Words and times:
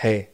Hey, 0.00 0.28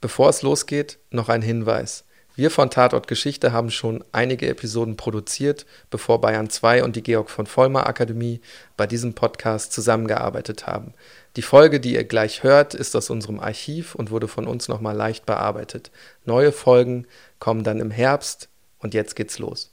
bevor 0.00 0.28
es 0.28 0.42
losgeht, 0.42 1.00
noch 1.10 1.28
ein 1.28 1.42
Hinweis. 1.42 2.04
Wir 2.36 2.52
von 2.52 2.70
Tatort 2.70 3.08
Geschichte 3.08 3.50
haben 3.50 3.72
schon 3.72 4.04
einige 4.12 4.46
Episoden 4.46 4.96
produziert, 4.96 5.66
bevor 5.90 6.20
Bayern 6.20 6.50
2 6.50 6.84
und 6.84 6.94
die 6.94 7.02
Georg 7.02 7.28
von 7.28 7.46
Vollmer 7.46 7.88
Akademie 7.88 8.40
bei 8.76 8.86
diesem 8.86 9.14
Podcast 9.14 9.72
zusammengearbeitet 9.72 10.68
haben. 10.68 10.94
Die 11.34 11.42
Folge, 11.42 11.80
die 11.80 11.94
ihr 11.94 12.04
gleich 12.04 12.44
hört, 12.44 12.74
ist 12.74 12.94
aus 12.94 13.10
unserem 13.10 13.40
Archiv 13.40 13.96
und 13.96 14.12
wurde 14.12 14.28
von 14.28 14.46
uns 14.46 14.68
nochmal 14.68 14.94
leicht 14.94 15.26
bearbeitet. 15.26 15.90
Neue 16.24 16.52
Folgen 16.52 17.08
kommen 17.40 17.64
dann 17.64 17.80
im 17.80 17.90
Herbst 17.90 18.48
und 18.78 18.94
jetzt 18.94 19.16
geht's 19.16 19.40
los. 19.40 19.72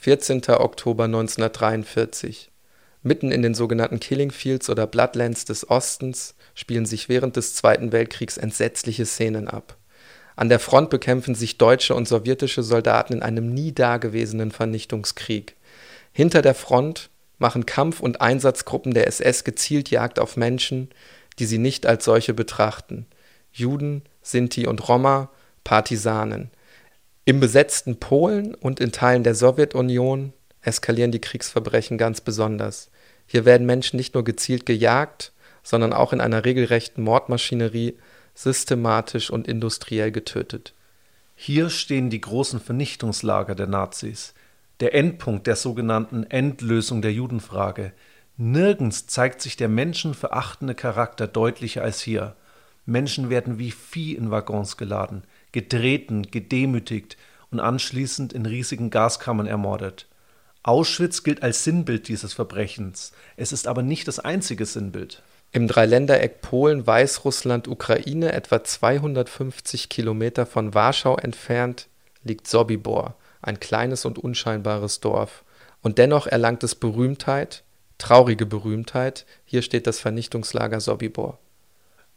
14. 0.00 0.42
Oktober 0.48 1.04
1943. 1.04 2.49
Mitten 3.02 3.32
in 3.32 3.42
den 3.42 3.54
sogenannten 3.54 3.98
Killing 3.98 4.30
Fields 4.30 4.68
oder 4.68 4.86
Bloodlands 4.86 5.44
des 5.46 5.68
Ostens 5.70 6.34
spielen 6.54 6.84
sich 6.84 7.08
während 7.08 7.36
des 7.36 7.54
Zweiten 7.54 7.92
Weltkriegs 7.92 8.36
entsetzliche 8.36 9.06
Szenen 9.06 9.48
ab. 9.48 9.76
An 10.36 10.48
der 10.48 10.58
Front 10.58 10.90
bekämpfen 10.90 11.34
sich 11.34 11.58
deutsche 11.58 11.94
und 11.94 12.08
sowjetische 12.08 12.62
Soldaten 12.62 13.14
in 13.14 13.22
einem 13.22 13.52
nie 13.52 13.72
dagewesenen 13.72 14.50
Vernichtungskrieg. 14.50 15.56
Hinter 16.12 16.42
der 16.42 16.54
Front 16.54 17.10
machen 17.38 17.66
Kampf- 17.66 18.00
und 18.00 18.20
Einsatzgruppen 18.20 18.92
der 18.92 19.06
SS 19.06 19.44
gezielt 19.44 19.90
Jagd 19.90 20.18
auf 20.18 20.36
Menschen, 20.36 20.90
die 21.38 21.46
sie 21.46 21.58
nicht 21.58 21.86
als 21.86 22.04
solche 22.04 22.34
betrachten. 22.34 23.06
Juden, 23.52 24.02
Sinti 24.22 24.66
und 24.66 24.88
Roma, 24.88 25.30
Partisanen. 25.64 26.50
Im 27.24 27.40
besetzten 27.40 27.98
Polen 27.98 28.54
und 28.54 28.80
in 28.80 28.92
Teilen 28.92 29.24
der 29.24 29.34
Sowjetunion 29.34 30.32
eskalieren 30.62 31.12
die 31.12 31.20
Kriegsverbrechen 31.20 31.98
ganz 31.98 32.20
besonders. 32.20 32.90
Hier 33.26 33.44
werden 33.44 33.66
Menschen 33.66 33.96
nicht 33.96 34.14
nur 34.14 34.24
gezielt 34.24 34.66
gejagt, 34.66 35.32
sondern 35.62 35.92
auch 35.92 36.12
in 36.12 36.20
einer 36.20 36.44
regelrechten 36.44 37.04
Mordmaschinerie 37.04 37.96
systematisch 38.34 39.30
und 39.30 39.46
industriell 39.46 40.10
getötet. 40.10 40.74
Hier 41.34 41.70
stehen 41.70 42.10
die 42.10 42.20
großen 42.20 42.60
Vernichtungslager 42.60 43.54
der 43.54 43.66
Nazis, 43.66 44.34
der 44.80 44.94
Endpunkt 44.94 45.46
der 45.46 45.56
sogenannten 45.56 46.24
Endlösung 46.24 47.02
der 47.02 47.12
Judenfrage. 47.12 47.92
Nirgends 48.36 49.06
zeigt 49.06 49.42
sich 49.42 49.56
der 49.56 49.68
menschenverachtende 49.68 50.74
Charakter 50.74 51.26
deutlicher 51.26 51.82
als 51.82 52.00
hier. 52.00 52.36
Menschen 52.86 53.30
werden 53.30 53.58
wie 53.58 53.70
Vieh 53.70 54.14
in 54.14 54.30
Waggons 54.30 54.76
geladen, 54.76 55.24
getreten, 55.52 56.30
gedemütigt 56.30 57.16
und 57.50 57.60
anschließend 57.60 58.32
in 58.32 58.46
riesigen 58.46 58.90
Gaskammern 58.90 59.46
ermordet. 59.46 60.06
Auschwitz 60.62 61.22
gilt 61.22 61.42
als 61.42 61.64
Sinnbild 61.64 62.08
dieses 62.08 62.34
Verbrechens. 62.34 63.12
Es 63.36 63.52
ist 63.52 63.66
aber 63.66 63.82
nicht 63.82 64.06
das 64.08 64.18
einzige 64.18 64.66
Sinnbild. 64.66 65.22
Im 65.52 65.66
Dreiländereck 65.66 66.42
Polen, 66.42 66.86
Weißrussland, 66.86 67.66
Ukraine, 67.66 68.32
etwa 68.32 68.62
250 68.62 69.88
Kilometer 69.88 70.46
von 70.46 70.74
Warschau 70.74 71.16
entfernt, 71.16 71.88
liegt 72.22 72.46
Sobibor, 72.46 73.16
ein 73.40 73.58
kleines 73.58 74.04
und 74.04 74.18
unscheinbares 74.18 75.00
Dorf. 75.00 75.44
Und 75.82 75.98
dennoch 75.98 76.26
erlangt 76.26 76.62
es 76.62 76.74
Berühmtheit, 76.74 77.64
traurige 77.96 78.44
Berühmtheit. 78.44 79.24
Hier 79.46 79.62
steht 79.62 79.86
das 79.86 79.98
Vernichtungslager 79.98 80.80
Sobibor. 80.80 81.38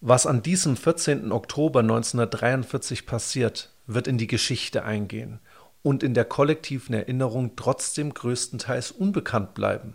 Was 0.02 0.27
an 0.27 0.44
diesem 0.44 0.75
14. 0.75 1.31
Oktober 1.31 1.80
1943 1.80 3.05
passiert, 3.05 3.69
wird 3.88 4.08
in 4.08 4.17
die 4.17 4.27
Geschichte 4.27 4.83
eingehen 4.83 5.39
und 5.84 6.02
in 6.02 6.16
der 6.16 6.26
kollektiven 6.26 6.95
Erinnerung 6.95 7.56
trotzdem 7.56 8.14
größtenteils 8.14 8.92
unbekannt 8.92 9.53
bleiben. 9.53 9.94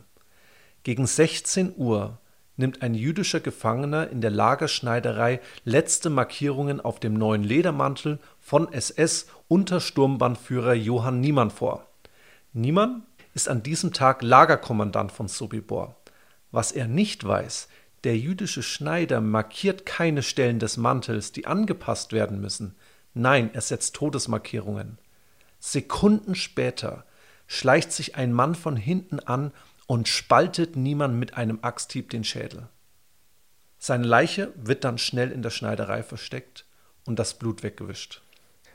Gegen 0.84 1.06
16 1.06 1.74
Uhr 1.76 2.18
nimmt 2.56 2.82
ein 2.82 2.94
jüdischer 2.94 3.40
Gefangener 3.40 4.08
in 4.10 4.20
der 4.20 4.30
Lagerschneiderei 4.30 5.40
letzte 5.64 6.10
Markierungen 6.10 6.80
auf 6.80 7.00
dem 7.00 7.14
neuen 7.14 7.42
Ledermantel 7.42 8.20
von 8.38 8.72
SS-Untersturmbannführer 8.72 10.74
Johann 10.74 11.20
Niemann 11.20 11.50
vor. 11.50 11.86
Niemann 12.52 13.04
ist 13.34 13.48
an 13.48 13.62
diesem 13.62 13.92
Tag 13.92 14.22
Lagerkommandant 14.22 15.12
von 15.12 15.28
Sobibor. 15.28 15.96
Was 16.50 16.72
er 16.72 16.88
nicht 16.88 17.26
weiß, 17.26 17.68
der 18.04 18.16
jüdische 18.16 18.62
Schneider 18.62 19.20
markiert 19.20 19.86
keine 19.86 20.22
Stellen 20.22 20.58
des 20.58 20.76
Mantels, 20.76 21.32
die 21.32 21.46
angepasst 21.46 22.12
werden 22.12 22.40
müssen. 22.40 22.74
Nein, 23.14 23.50
er 23.52 23.60
setzt 23.60 23.96
Todesmarkierungen. 23.96 24.98
Sekunden 25.58 26.34
später 26.34 27.04
schleicht 27.46 27.92
sich 27.92 28.16
ein 28.16 28.32
Mann 28.32 28.54
von 28.54 28.76
hinten 28.76 29.20
an 29.20 29.52
und 29.86 30.06
spaltet 30.06 30.76
niemand 30.76 31.18
mit 31.18 31.34
einem 31.34 31.58
Axthieb 31.62 32.10
den 32.10 32.24
Schädel. 32.24 32.68
Seine 33.78 34.06
Leiche 34.06 34.52
wird 34.56 34.84
dann 34.84 34.98
schnell 34.98 35.30
in 35.30 35.42
der 35.42 35.50
Schneiderei 35.50 36.02
versteckt 36.02 36.66
und 37.06 37.18
das 37.18 37.34
Blut 37.34 37.62
weggewischt. 37.62 38.22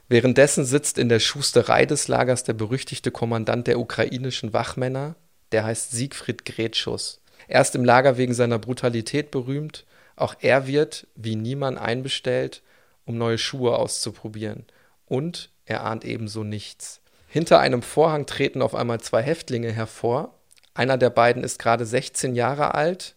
Währenddessen 0.10 0.66
sitzt 0.66 0.98
in 0.98 1.10
der 1.10 1.20
Schusterei 1.20 1.86
des 1.86 2.08
Lagers 2.08 2.44
der 2.44 2.54
berüchtigte 2.54 3.12
Kommandant 3.12 3.68
der 3.68 3.80
ukrainischen 3.80 4.54
Wachmänner, 4.54 5.16
der 5.52 5.66
heißt 5.66 5.92
Siegfried 5.92 6.46
Gretschus. 6.46 7.22
Er 7.48 7.62
ist 7.62 7.76
im 7.76 7.86
Lager 7.86 8.18
wegen 8.18 8.34
seiner 8.34 8.60
Brutalität 8.60 9.32
berühmt. 9.32 9.86
Auch 10.16 10.36
er 10.40 10.68
wird, 10.68 11.08
wie 11.16 11.36
niemand, 11.36 11.78
einbestellt, 11.78 12.64
um 13.06 13.18
neue 13.18 13.38
Schuhe 13.38 13.78
auszuprobieren. 13.78 14.66
Und 15.06 15.50
er 15.66 15.84
ahnt 15.84 16.06
ebenso 16.06 16.44
nichts. 16.44 17.02
Hinter 17.28 17.60
einem 17.60 17.82
Vorhang 17.82 18.26
treten 18.26 18.62
auf 18.62 18.76
einmal 18.76 19.02
zwei 19.02 19.22
Häftlinge 19.22 19.72
hervor, 19.72 20.38
einer 20.74 20.98
der 20.98 21.10
beiden 21.10 21.44
ist 21.44 21.60
gerade 21.60 21.86
16 21.86 22.36
Jahre 22.36 22.74
alt. 22.74 23.16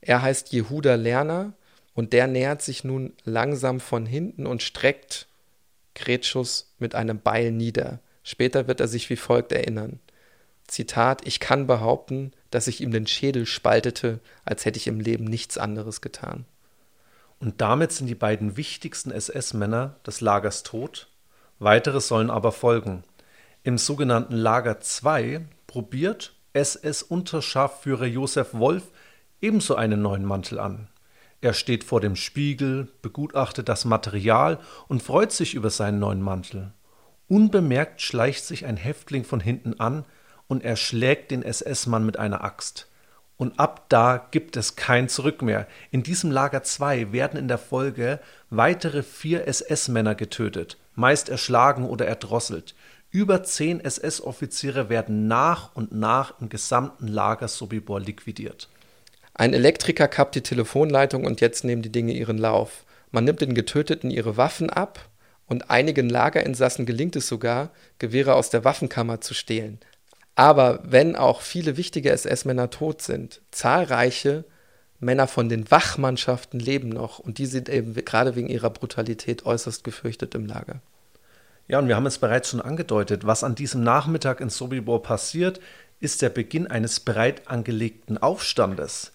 Er 0.00 0.22
heißt 0.22 0.52
Jehuda 0.52 0.94
Lerner 0.94 1.52
und 1.94 2.12
der 2.12 2.26
nähert 2.26 2.62
sich 2.62 2.84
nun 2.84 3.12
langsam 3.24 3.80
von 3.80 4.06
hinten 4.06 4.46
und 4.46 4.62
streckt 4.62 5.28
Gretschus 5.94 6.74
mit 6.78 6.94
einem 6.94 7.20
Beil 7.20 7.52
nieder. 7.52 8.00
Später 8.22 8.66
wird 8.66 8.80
er 8.80 8.88
sich 8.88 9.10
wie 9.10 9.16
folgt 9.16 9.52
erinnern. 9.52 10.00
Zitat, 10.66 11.26
ich 11.26 11.40
kann 11.40 11.66
behaupten, 11.66 12.32
dass 12.50 12.68
ich 12.68 12.80
ihm 12.80 12.90
den 12.90 13.06
Schädel 13.06 13.44
spaltete, 13.44 14.20
als 14.46 14.64
hätte 14.64 14.78
ich 14.78 14.86
im 14.86 14.98
Leben 14.98 15.24
nichts 15.24 15.58
anderes 15.58 16.00
getan. 16.00 16.46
Und 17.38 17.60
damit 17.60 17.92
sind 17.92 18.06
die 18.06 18.14
beiden 18.14 18.56
wichtigsten 18.56 19.10
SS-Männer 19.10 19.96
des 20.06 20.22
Lagers 20.22 20.62
tot. 20.62 21.08
Weitere 21.58 22.00
sollen 22.00 22.30
aber 22.30 22.52
folgen. 22.52 23.04
Im 23.62 23.78
sogenannten 23.78 24.34
Lager 24.34 24.80
2 24.80 25.46
probiert 25.66 26.34
SS-Unterscharführer 26.52 28.06
Josef 28.06 28.54
Wolf 28.54 28.84
ebenso 29.40 29.74
einen 29.74 30.02
neuen 30.02 30.24
Mantel 30.24 30.58
an. 30.58 30.88
Er 31.40 31.52
steht 31.52 31.84
vor 31.84 32.00
dem 32.00 32.16
Spiegel, 32.16 32.88
begutachtet 33.02 33.68
das 33.68 33.84
Material 33.84 34.58
und 34.88 35.02
freut 35.02 35.32
sich 35.32 35.54
über 35.54 35.68
seinen 35.70 35.98
neuen 35.98 36.22
Mantel. 36.22 36.72
Unbemerkt 37.28 38.00
schleicht 38.00 38.44
sich 38.44 38.66
ein 38.66 38.76
Häftling 38.76 39.24
von 39.24 39.40
hinten 39.40 39.78
an 39.80 40.04
und 40.46 40.64
erschlägt 40.64 41.30
den 41.30 41.42
SS-Mann 41.42 42.06
mit 42.06 42.18
einer 42.18 42.44
Axt. 42.44 42.88
Und 43.36 43.58
ab 43.58 43.86
da 43.88 44.28
gibt 44.30 44.56
es 44.56 44.76
kein 44.76 45.08
Zurück 45.08 45.42
mehr. 45.42 45.66
In 45.90 46.02
diesem 46.02 46.30
Lager 46.30 46.62
2 46.62 47.12
werden 47.12 47.38
in 47.38 47.48
der 47.48 47.58
Folge 47.58 48.20
weitere 48.50 49.02
vier 49.02 49.48
SS-Männer 49.48 50.14
getötet, 50.14 50.78
meist 50.94 51.28
erschlagen 51.28 51.84
oder 51.84 52.06
erdrosselt. 52.06 52.74
Über 53.10 53.44
zehn 53.44 53.80
SS-Offiziere 53.80 54.88
werden 54.88 55.28
nach 55.28 55.74
und 55.74 55.92
nach 55.92 56.40
im 56.40 56.48
gesamten 56.48 57.06
Lager 57.06 57.48
Sobibor 57.48 58.00
liquidiert. 58.00 58.68
Ein 59.34 59.52
Elektriker 59.54 60.08
kappt 60.08 60.34
die 60.34 60.42
Telefonleitung 60.42 61.24
und 61.24 61.40
jetzt 61.40 61.64
nehmen 61.64 61.82
die 61.82 61.92
Dinge 61.92 62.12
ihren 62.12 62.38
Lauf. 62.38 62.84
Man 63.10 63.24
nimmt 63.24 63.40
den 63.40 63.54
Getöteten 63.54 64.10
ihre 64.10 64.36
Waffen 64.36 64.70
ab 64.70 65.08
und 65.46 65.70
einigen 65.70 66.08
Lagerinsassen 66.08 66.86
gelingt 66.86 67.16
es 67.16 67.28
sogar, 67.28 67.70
Gewehre 67.98 68.34
aus 68.34 68.50
der 68.50 68.64
Waffenkammer 68.64 69.20
zu 69.20 69.34
stehlen. 69.34 69.78
Aber 70.34 70.80
wenn 70.84 71.14
auch 71.16 71.40
viele 71.40 71.76
wichtige 71.76 72.10
SS-Männer 72.10 72.70
tot 72.70 73.02
sind, 73.02 73.40
zahlreiche 73.50 74.44
Männer 75.04 75.26
von 75.26 75.48
den 75.48 75.70
Wachmannschaften 75.70 76.58
leben 76.58 76.88
noch 76.88 77.18
und 77.18 77.38
die 77.38 77.46
sind 77.46 77.68
eben 77.68 77.94
gerade 77.94 78.36
wegen 78.36 78.48
ihrer 78.48 78.70
Brutalität 78.70 79.46
äußerst 79.46 79.84
gefürchtet 79.84 80.34
im 80.34 80.46
Lager. 80.46 80.80
Ja, 81.66 81.78
und 81.78 81.88
wir 81.88 81.96
haben 81.96 82.06
es 82.06 82.18
bereits 82.18 82.50
schon 82.50 82.60
angedeutet, 82.60 83.26
was 83.26 83.44
an 83.44 83.54
diesem 83.54 83.82
Nachmittag 83.82 84.40
in 84.40 84.50
Sobibor 84.50 85.02
passiert, 85.02 85.60
ist 86.00 86.20
der 86.20 86.28
Beginn 86.28 86.66
eines 86.66 87.00
breit 87.00 87.48
angelegten 87.48 88.18
Aufstandes. 88.18 89.12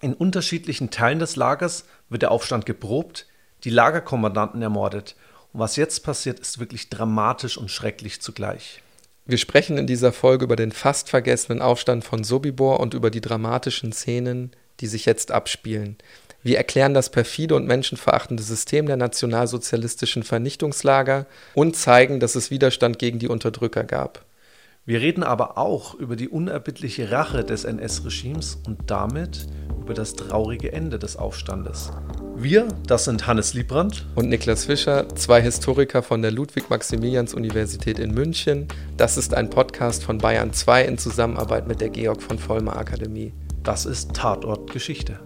In 0.00 0.14
unterschiedlichen 0.14 0.90
Teilen 0.90 1.20
des 1.20 1.36
Lagers 1.36 1.84
wird 2.08 2.22
der 2.22 2.32
Aufstand 2.32 2.66
geprobt, 2.66 3.26
die 3.62 3.70
Lagerkommandanten 3.70 4.60
ermordet. 4.60 5.14
Und 5.52 5.60
was 5.60 5.76
jetzt 5.76 6.00
passiert, 6.00 6.40
ist 6.40 6.58
wirklich 6.58 6.90
dramatisch 6.90 7.56
und 7.56 7.70
schrecklich 7.70 8.20
zugleich. 8.20 8.82
Wir 9.24 9.38
sprechen 9.38 9.78
in 9.78 9.86
dieser 9.86 10.12
Folge 10.12 10.44
über 10.44 10.56
den 10.56 10.72
fast 10.72 11.08
vergessenen 11.08 11.62
Aufstand 11.62 12.02
von 12.02 12.24
Sobibor 12.24 12.80
und 12.80 12.94
über 12.94 13.10
die 13.10 13.20
dramatischen 13.20 13.92
Szenen, 13.92 14.50
die 14.82 14.86
sich 14.88 15.06
jetzt 15.06 15.30
abspielen. 15.30 15.96
Wir 16.42 16.58
erklären 16.58 16.92
das 16.92 17.08
perfide 17.08 17.54
und 17.54 17.66
menschenverachtende 17.66 18.42
System 18.42 18.86
der 18.86 18.96
nationalsozialistischen 18.96 20.24
Vernichtungslager 20.24 21.26
und 21.54 21.76
zeigen, 21.76 22.18
dass 22.18 22.34
es 22.34 22.50
Widerstand 22.50 22.98
gegen 22.98 23.20
die 23.20 23.28
Unterdrücker 23.28 23.84
gab. 23.84 24.24
Wir 24.84 25.00
reden 25.00 25.22
aber 25.22 25.58
auch 25.58 25.94
über 25.94 26.16
die 26.16 26.28
unerbittliche 26.28 27.12
Rache 27.12 27.44
des 27.44 27.62
NS-Regimes 27.62 28.58
und 28.66 28.90
damit 28.90 29.46
über 29.80 29.94
das 29.94 30.14
traurige 30.14 30.72
Ende 30.72 30.98
des 30.98 31.16
Aufstandes. 31.16 31.92
Wir, 32.34 32.66
das 32.88 33.04
sind 33.04 33.28
Hannes 33.28 33.54
Liebrandt 33.54 34.04
und 34.16 34.28
Niklas 34.28 34.64
Fischer, 34.64 35.08
zwei 35.14 35.40
Historiker 35.40 36.02
von 36.02 36.22
der 36.22 36.32
Ludwig-Maximilians-Universität 36.32 38.00
in 38.00 38.12
München. 38.12 38.66
Das 38.96 39.16
ist 39.16 39.34
ein 39.34 39.50
Podcast 39.50 40.02
von 40.02 40.18
Bayern 40.18 40.52
2 40.52 40.86
in 40.86 40.98
Zusammenarbeit 40.98 41.68
mit 41.68 41.80
der 41.80 41.90
Georg 41.90 42.20
von 42.20 42.40
Vollmer 42.40 42.76
Akademie. 42.76 43.32
Das 43.62 43.86
ist 43.86 44.12
Tatort 44.14 44.72
Geschichte. 44.72 45.20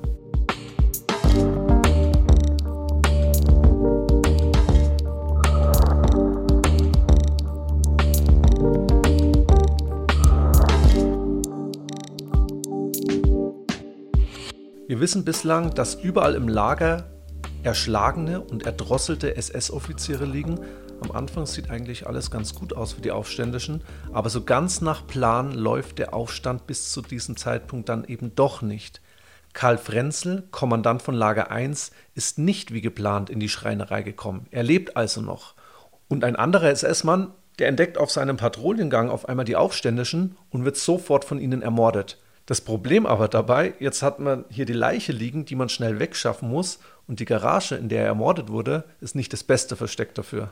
Wir 14.86 15.00
wissen 15.00 15.24
bislang, 15.24 15.74
dass 15.74 15.94
überall 15.94 16.34
im 16.34 16.46
Lager 16.46 17.10
erschlagene 17.62 18.40
und 18.42 18.64
erdrosselte 18.66 19.34
SS-Offiziere 19.34 20.26
liegen. 20.26 20.60
Am 21.00 21.12
Anfang 21.12 21.46
sieht 21.46 21.70
eigentlich 21.70 22.06
alles 22.06 22.30
ganz 22.30 22.54
gut 22.54 22.72
aus 22.72 22.94
für 22.94 23.00
die 23.00 23.10
Aufständischen, 23.10 23.82
aber 24.12 24.30
so 24.30 24.44
ganz 24.44 24.80
nach 24.80 25.06
Plan 25.06 25.52
läuft 25.52 25.98
der 25.98 26.14
Aufstand 26.14 26.66
bis 26.66 26.90
zu 26.90 27.02
diesem 27.02 27.36
Zeitpunkt 27.36 27.88
dann 27.88 28.04
eben 28.04 28.34
doch 28.34 28.62
nicht. 28.62 29.00
Karl 29.52 29.78
Frenzel, 29.78 30.44
Kommandant 30.50 31.02
von 31.02 31.14
Lager 31.14 31.50
1, 31.50 31.90
ist 32.14 32.38
nicht 32.38 32.74
wie 32.74 32.80
geplant 32.80 33.30
in 33.30 33.40
die 33.40 33.48
Schreinerei 33.48 34.02
gekommen. 34.02 34.46
Er 34.50 34.62
lebt 34.62 34.96
also 34.96 35.20
noch. 35.20 35.54
Und 36.08 36.24
ein 36.24 36.36
anderer 36.36 36.70
SS-Mann, 36.70 37.32
der 37.58 37.68
entdeckt 37.68 37.98
auf 37.98 38.10
seinem 38.10 38.36
Patrouillengang 38.36 39.08
auf 39.08 39.28
einmal 39.28 39.46
die 39.46 39.56
Aufständischen 39.56 40.36
und 40.50 40.64
wird 40.64 40.76
sofort 40.76 41.24
von 41.24 41.38
ihnen 41.38 41.62
ermordet. 41.62 42.18
Das 42.44 42.60
Problem 42.60 43.06
aber 43.06 43.28
dabei, 43.28 43.74
jetzt 43.80 44.02
hat 44.02 44.20
man 44.20 44.44
hier 44.50 44.66
die 44.66 44.72
Leiche 44.72 45.12
liegen, 45.12 45.46
die 45.46 45.56
man 45.56 45.68
schnell 45.68 45.98
wegschaffen 45.98 46.48
muss, 46.48 46.78
und 47.08 47.20
die 47.20 47.24
Garage, 47.24 47.76
in 47.76 47.88
der 47.88 48.02
er 48.02 48.08
ermordet 48.08 48.50
wurde, 48.50 48.84
ist 49.00 49.14
nicht 49.14 49.32
das 49.32 49.44
beste 49.44 49.76
Versteck 49.76 50.14
dafür. 50.14 50.50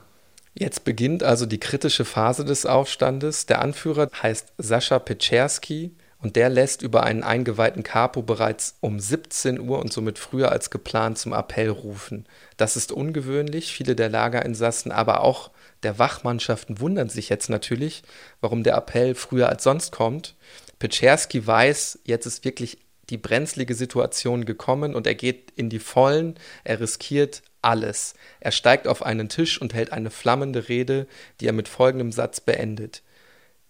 Jetzt 0.57 0.85
beginnt 0.85 1.25
also 1.25 1.47
die 1.47 1.59
kritische 1.59 2.05
Phase 2.05 2.45
des 2.45 2.65
Aufstandes. 2.65 3.47
Der 3.47 3.61
Anführer 3.61 4.09
heißt 4.23 4.53
Sascha 4.57 5.01
Petscherski 5.01 5.97
und 6.23 6.37
der 6.37 6.49
lässt 6.49 6.83
über 6.83 7.03
einen 7.03 7.25
eingeweihten 7.25 7.83
Capo 7.83 8.23
bereits 8.23 8.77
um 8.81 9.01
17 9.01 9.59
Uhr 9.59 9.81
und 9.81 9.93
somit 9.93 10.19
früher 10.19 10.53
als 10.53 10.71
geplant 10.71 11.19
zum 11.19 11.33
Appell 11.33 11.71
rufen. 11.71 12.27
Das 12.57 12.77
ist 12.77 12.93
ungewöhnlich. 12.93 13.75
Viele 13.75 13.97
der 13.97 14.09
Lagerinsassen, 14.09 14.93
aber 14.93 15.23
auch 15.23 15.51
der 15.83 15.99
Wachmannschaften 15.99 16.79
wundern 16.81 17.09
sich 17.09 17.29
jetzt 17.29 17.51
natürlich, 17.51 18.05
warum 18.41 18.63
der 18.63 18.77
Appell 18.77 19.17
früher 19.17 19.49
als 19.49 19.65
sonst 19.65 19.91
kommt. 19.93 20.37
Petscherski 20.79 21.45
weiß, 21.45 21.99
jetzt 22.05 22.27
ist 22.27 22.45
wirklich 22.45 22.79
die 23.11 23.19
brenzlige 23.19 23.75
Situation 23.75 24.45
gekommen 24.45 24.95
und 24.95 25.07
er 25.07 25.15
geht 25.15 25.51
in 25.57 25.69
die 25.69 25.79
Vollen, 25.79 26.37
er 26.63 26.81
riskiert 26.81 27.43
alles. 27.65 28.15
Er 28.41 28.53
steigt 28.53 28.87
auf 28.87 29.05
einen 29.05 29.29
Tisch 29.29 29.61
und 29.61 29.75
hält 29.75 29.93
eine 29.93 30.11
flammende 30.11 30.69
Rede, 30.69 31.07
die 31.41 31.47
er 31.47 31.53
mit 31.53 31.69
folgendem 31.69 32.13
Satz 32.13 32.41
beendet. 32.41 33.03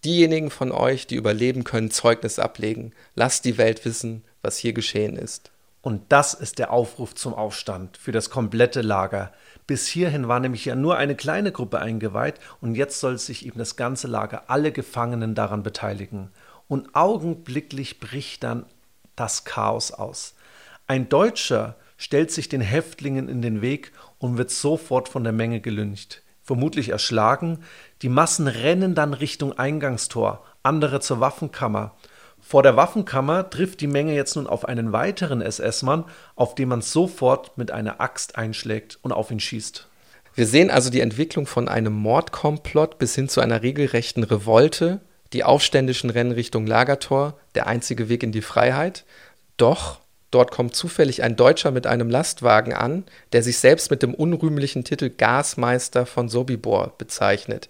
Diejenigen 0.03 0.51
von 0.51 0.71
euch, 0.71 1.07
die 1.07 1.15
überleben, 1.15 1.63
können 1.63 1.89
Zeugnis 1.89 2.37
ablegen. 2.37 2.93
Lasst 3.15 3.45
die 3.45 3.57
Welt 3.57 3.85
wissen, 3.85 4.23
was 4.41 4.57
hier 4.57 4.73
geschehen 4.73 5.17
ist. 5.17 5.51
Und 5.81 6.01
das 6.09 6.33
ist 6.33 6.57
der 6.57 6.71
Aufruf 6.71 7.13
zum 7.15 7.33
Aufstand 7.33 7.97
für 7.97 8.11
das 8.11 8.29
komplette 8.29 8.81
Lager. 8.81 9.31
Bis 9.67 9.87
hierhin 9.87 10.27
war 10.27 10.39
nämlich 10.39 10.65
ja 10.65 10.75
nur 10.75 10.97
eine 10.97 11.15
kleine 11.15 11.51
Gruppe 11.51 11.79
eingeweiht 11.79 12.39
und 12.59 12.75
jetzt 12.75 12.99
soll 12.99 13.17
sich 13.17 13.45
eben 13.45 13.59
das 13.59 13.75
ganze 13.75 14.07
Lager, 14.07 14.43
alle 14.47 14.71
Gefangenen 14.71 15.35
daran 15.35 15.63
beteiligen 15.63 16.31
und 16.67 16.95
augenblicklich 16.95 17.99
bricht 17.99 18.43
dann 18.43 18.65
das 19.15 19.45
Chaos 19.45 19.91
aus. 19.91 20.35
Ein 20.87 21.09
Deutscher 21.09 21.75
stellt 21.97 22.31
sich 22.31 22.49
den 22.49 22.61
Häftlingen 22.61 23.29
in 23.29 23.41
den 23.41 23.61
Weg 23.61 23.91
und 24.17 24.37
wird 24.37 24.51
sofort 24.51 25.09
von 25.09 25.23
der 25.23 25.33
Menge 25.33 25.61
gelyncht, 25.61 26.23
vermutlich 26.41 26.89
erschlagen. 26.89 27.59
Die 28.01 28.09
Massen 28.09 28.47
rennen 28.47 28.95
dann 28.95 29.13
Richtung 29.13 29.57
Eingangstor, 29.57 30.43
andere 30.63 30.99
zur 30.99 31.19
Waffenkammer. 31.19 31.95
Vor 32.39 32.61
der 32.61 32.75
Waffenkammer 32.75 33.49
trifft 33.49 33.81
die 33.81 33.87
Menge 33.87 34.13
jetzt 34.13 34.35
nun 34.35 34.45
auf 34.45 34.65
einen 34.65 34.91
weiteren 34.91 35.41
SS-Mann, 35.41 36.05
auf 36.35 36.53
den 36.53 36.69
man 36.69 36.81
sofort 36.81 37.57
mit 37.57 37.71
einer 37.71 37.99
Axt 37.99 38.37
einschlägt 38.37 38.99
und 39.01 39.11
auf 39.11 39.31
ihn 39.31 39.39
schießt. 39.39 39.87
Wir 40.35 40.45
sehen 40.45 40.69
also 40.69 40.89
die 40.89 40.99
Entwicklung 40.99 41.47
von 41.47 41.67
einem 41.67 41.93
Mordkomplott 41.93 42.99
bis 42.99 43.15
hin 43.15 43.29
zu 43.29 43.41
einer 43.41 43.63
regelrechten 43.63 44.23
Revolte, 44.23 44.99
die 45.33 45.43
Aufständischen 45.43 46.09
rennen 46.09 46.33
Richtung 46.33 46.67
Lagertor, 46.67 47.39
der 47.55 47.67
einzige 47.67 48.09
Weg 48.09 48.21
in 48.21 48.31
die 48.31 48.41
Freiheit. 48.41 49.05
Doch 49.57 50.01
dort 50.35 50.51
kommt 50.51 50.75
zufällig 50.75 51.23
ein 51.23 51.37
Deutscher 51.37 51.71
mit 51.71 51.87
einem 51.87 52.09
Lastwagen 52.09 52.73
an, 52.73 53.05
der 53.31 53.41
sich 53.41 53.57
selbst 53.57 53.89
mit 53.89 54.03
dem 54.03 54.13
unrühmlichen 54.13 54.83
Titel 54.83 55.09
Gasmeister 55.09 56.05
von 56.05 56.27
Sobibor 56.27 56.93
bezeichnet. 56.97 57.69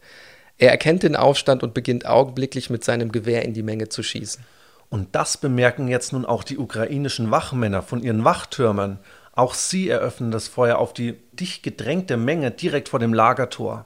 Er 0.58 0.72
erkennt 0.72 1.04
den 1.04 1.16
Aufstand 1.16 1.62
und 1.62 1.76
beginnt 1.76 2.08
augenblicklich 2.08 2.72
mit 2.72 2.84
seinem 2.84 3.12
Gewehr 3.12 3.46
in 3.46 3.54
die 3.54 3.62
Menge 3.62 3.90
zu 3.90 4.02
schießen. 4.02 4.44
Und 4.90 5.14
das 5.14 5.38
bemerken 5.38 5.88
jetzt 5.88 6.12
nun 6.12 6.26
auch 6.26 6.44
die 6.44 6.58
ukrainischen 6.58 7.30
Wachmänner 7.30 7.84
von 7.84 8.02
ihren 8.02 8.24
Wachtürmern. 8.24 9.00
Auch 9.34 9.54
sie 9.54 9.90
eröffnen 9.90 10.32
das 10.32 10.48
Feuer 10.48 10.80
auf 10.80 10.94
die 10.94 11.14
dicht 11.34 11.62
gedrängte 11.62 12.18
Menge 12.18 12.50
direkt 12.50 12.90
vor 12.90 13.00
dem 13.00 13.14
Lagertor. 13.14 13.86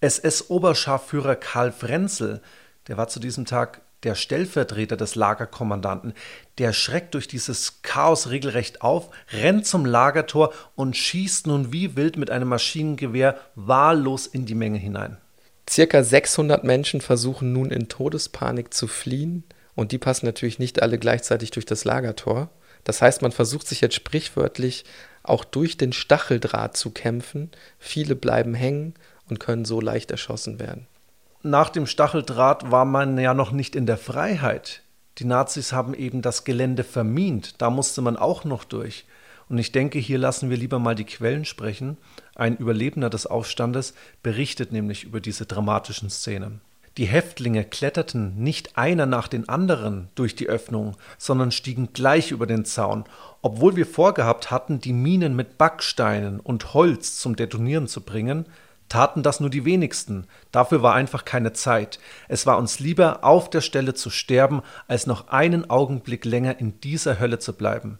SS-Oberscharführer 0.00 1.36
Karl 1.36 1.70
Frenzel 1.70 2.40
der 2.88 2.96
war 2.96 3.08
zu 3.08 3.20
diesem 3.20 3.44
Tag 3.44 3.80
der 4.02 4.14
Stellvertreter 4.14 4.96
des 4.96 5.14
Lagerkommandanten, 5.14 6.14
der 6.58 6.72
schreckt 6.72 7.14
durch 7.14 7.28
dieses 7.28 7.82
Chaos 7.82 8.28
regelrecht 8.30 8.82
auf, 8.82 9.10
rennt 9.32 9.66
zum 9.66 9.84
Lagertor 9.84 10.52
und 10.74 10.96
schießt 10.96 11.46
nun 11.46 11.72
wie 11.72 11.96
wild 11.96 12.16
mit 12.16 12.30
einem 12.30 12.48
Maschinengewehr 12.48 13.38
wahllos 13.54 14.26
in 14.26 14.46
die 14.46 14.54
Menge 14.54 14.78
hinein. 14.78 15.18
Circa 15.68 16.04
600 16.04 16.62
Menschen 16.62 17.00
versuchen 17.00 17.52
nun 17.52 17.70
in 17.70 17.88
Todespanik 17.88 18.72
zu 18.72 18.86
fliehen 18.86 19.44
und 19.74 19.92
die 19.92 19.98
passen 19.98 20.26
natürlich 20.26 20.58
nicht 20.58 20.80
alle 20.80 20.98
gleichzeitig 20.98 21.50
durch 21.50 21.66
das 21.66 21.84
Lagertor. 21.84 22.50
Das 22.84 23.02
heißt, 23.02 23.22
man 23.22 23.32
versucht 23.32 23.66
sich 23.66 23.80
jetzt 23.80 23.96
sprichwörtlich 23.96 24.84
auch 25.24 25.44
durch 25.44 25.76
den 25.76 25.92
Stacheldraht 25.92 26.76
zu 26.76 26.90
kämpfen. 26.90 27.50
Viele 27.80 28.14
bleiben 28.14 28.54
hängen 28.54 28.94
und 29.28 29.40
können 29.40 29.64
so 29.64 29.80
leicht 29.80 30.12
erschossen 30.12 30.60
werden 30.60 30.86
nach 31.46 31.70
dem 31.70 31.86
Stacheldraht 31.86 32.70
war 32.70 32.84
man 32.84 33.18
ja 33.18 33.34
noch 33.34 33.52
nicht 33.52 33.76
in 33.76 33.86
der 33.86 33.98
Freiheit. 33.98 34.82
Die 35.18 35.24
Nazis 35.24 35.72
haben 35.72 35.94
eben 35.94 36.20
das 36.20 36.44
Gelände 36.44 36.84
vermint, 36.84 37.54
da 37.62 37.70
musste 37.70 38.02
man 38.02 38.16
auch 38.16 38.44
noch 38.44 38.64
durch. 38.64 39.06
Und 39.48 39.58
ich 39.58 39.72
denke, 39.72 39.98
hier 39.98 40.18
lassen 40.18 40.50
wir 40.50 40.56
lieber 40.56 40.78
mal 40.78 40.94
die 40.94 41.04
Quellen 41.04 41.44
sprechen. 41.44 41.96
Ein 42.34 42.56
Überlebender 42.56 43.10
des 43.10 43.26
Aufstandes 43.26 43.94
berichtet 44.22 44.72
nämlich 44.72 45.04
über 45.04 45.20
diese 45.20 45.46
dramatischen 45.46 46.10
Szenen. 46.10 46.60
Die 46.96 47.06
Häftlinge 47.06 47.64
kletterten 47.64 48.36
nicht 48.42 48.78
einer 48.78 49.04
nach 49.04 49.28
den 49.28 49.48
anderen 49.48 50.08
durch 50.14 50.34
die 50.34 50.48
Öffnung, 50.48 50.96
sondern 51.18 51.52
stiegen 51.52 51.90
gleich 51.92 52.30
über 52.30 52.46
den 52.46 52.64
Zaun, 52.64 53.04
obwohl 53.42 53.76
wir 53.76 53.86
vorgehabt 53.86 54.50
hatten, 54.50 54.80
die 54.80 54.94
Minen 54.94 55.36
mit 55.36 55.58
Backsteinen 55.58 56.40
und 56.40 56.72
Holz 56.72 57.18
zum 57.18 57.36
Detonieren 57.36 57.86
zu 57.86 58.00
bringen, 58.00 58.46
taten 58.88 59.22
das 59.22 59.40
nur 59.40 59.50
die 59.50 59.64
wenigsten. 59.64 60.26
Dafür 60.52 60.82
war 60.82 60.94
einfach 60.94 61.24
keine 61.24 61.52
Zeit. 61.52 61.98
Es 62.28 62.46
war 62.46 62.58
uns 62.58 62.78
lieber, 62.78 63.24
auf 63.24 63.50
der 63.50 63.60
Stelle 63.60 63.94
zu 63.94 64.10
sterben, 64.10 64.62
als 64.88 65.06
noch 65.06 65.28
einen 65.28 65.68
Augenblick 65.70 66.24
länger 66.24 66.58
in 66.60 66.80
dieser 66.80 67.18
Hölle 67.18 67.38
zu 67.38 67.52
bleiben. 67.52 67.98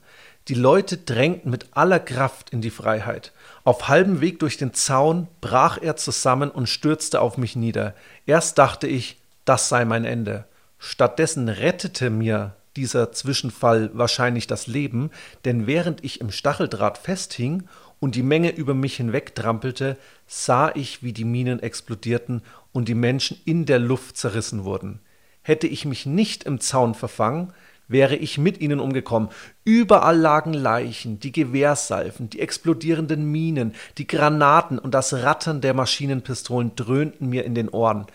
Die 0.49 0.55
Leute 0.55 0.97
drängten 0.97 1.51
mit 1.51 1.67
aller 1.73 1.99
Kraft 1.99 2.51
in 2.51 2.61
die 2.61 2.71
Freiheit. 2.71 3.33
Auf 3.65 3.89
halbem 3.89 4.21
Weg 4.21 4.39
durch 4.39 4.57
den 4.57 4.75
Zaun 4.75 5.27
brach 5.41 5.79
er 5.81 5.97
zusammen 5.97 6.51
und 6.51 6.69
stürzte 6.69 7.21
auf 7.21 7.37
mich 7.37 7.57
nieder. 7.57 7.95
Erst 8.27 8.59
dachte 8.59 8.87
ich, 8.87 9.21
das 9.45 9.69
sei 9.69 9.85
mein 9.85 10.05
Ende. 10.05 10.45
Stattdessen 10.79 11.49
rettete 11.49 12.11
mir 12.11 12.55
dieser 12.77 13.11
Zwischenfall 13.11 13.91
wahrscheinlich 13.95 14.47
das 14.47 14.67
Leben, 14.67 15.11
denn 15.45 15.67
während 15.67 16.05
ich 16.05 16.21
im 16.21 16.31
Stacheldraht 16.31 16.99
festhing 16.99 17.65
und 18.01 18.15
die 18.15 18.23
Menge 18.23 18.51
über 18.51 18.75
mich 18.75 18.97
hinwegtrampelte, 18.97 19.97
sah 20.27 20.71
ich, 20.75 21.03
wie 21.03 21.13
die 21.13 21.25
Minen 21.25 21.61
explodierten 21.61 22.43
und 22.73 22.89
die 22.89 22.95
Menschen 22.95 23.39
in 23.45 23.67
der 23.67 23.79
Luft 23.79 24.17
zerrissen 24.17 24.65
wurden. 24.65 25.01
Hätte 25.43 25.67
ich 25.67 25.85
mich 25.85 26.07
nicht 26.07 26.45
im 26.45 26.61
Zaun 26.61 26.95
verfangen, 26.95 27.53
wäre 27.89 28.17
ich 28.17 28.39
mit 28.39 28.61
ihnen 28.61 28.81
umgekommen. 28.81 29.29
Überall 29.65 30.19
lagen 30.19 30.53
Leichen, 30.53 31.21
die 31.21 31.33
Gewehrsalven, 31.33 32.31
die 32.31 32.41
explodierenden 32.41 33.31
Minen, 33.31 33.75
die 33.99 34.07
Granaten 34.07 34.79
und 34.79 34.93
das 34.93 35.13
Rattern 35.13 35.61
der 35.61 35.75
Maschinenpistolen 35.75 36.75
dröhnten 36.75 37.29
mir 37.29 37.45
in 37.45 37.55
den 37.55 37.69
Ohren. 37.69 38.07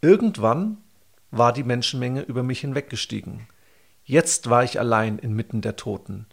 Irgendwann 0.00 0.78
war 1.30 1.52
die 1.52 1.64
Menschenmenge 1.64 2.22
über 2.22 2.42
mich 2.42 2.60
hinweggestiegen. 2.60 3.48
Jetzt 4.04 4.48
war 4.48 4.62
ich 4.62 4.78
allein 4.78 5.18
inmitten 5.18 5.60
der 5.60 5.76
Toten. 5.76 6.26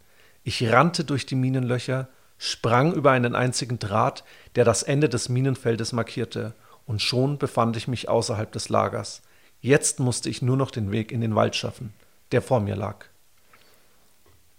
Ich 0.44 0.70
rannte 0.70 1.04
durch 1.04 1.26
die 1.26 1.34
Minenlöcher, 1.34 2.08
sprang 2.38 2.92
über 2.92 3.10
einen 3.10 3.34
einzigen 3.34 3.78
Draht, 3.78 4.24
der 4.56 4.64
das 4.64 4.82
Ende 4.82 5.08
des 5.08 5.28
Minenfeldes 5.28 5.92
markierte, 5.92 6.54
und 6.86 7.00
schon 7.00 7.38
befand 7.38 7.76
ich 7.76 7.88
mich 7.88 8.08
außerhalb 8.08 8.52
des 8.52 8.68
Lagers. 8.68 9.22
Jetzt 9.60 10.00
musste 10.00 10.28
ich 10.28 10.42
nur 10.42 10.56
noch 10.56 10.70
den 10.70 10.90
Weg 10.90 11.10
in 11.10 11.20
den 11.20 11.34
Wald 11.34 11.56
schaffen, 11.56 11.94
der 12.32 12.42
vor 12.42 12.60
mir 12.60 12.76
lag. 12.76 13.06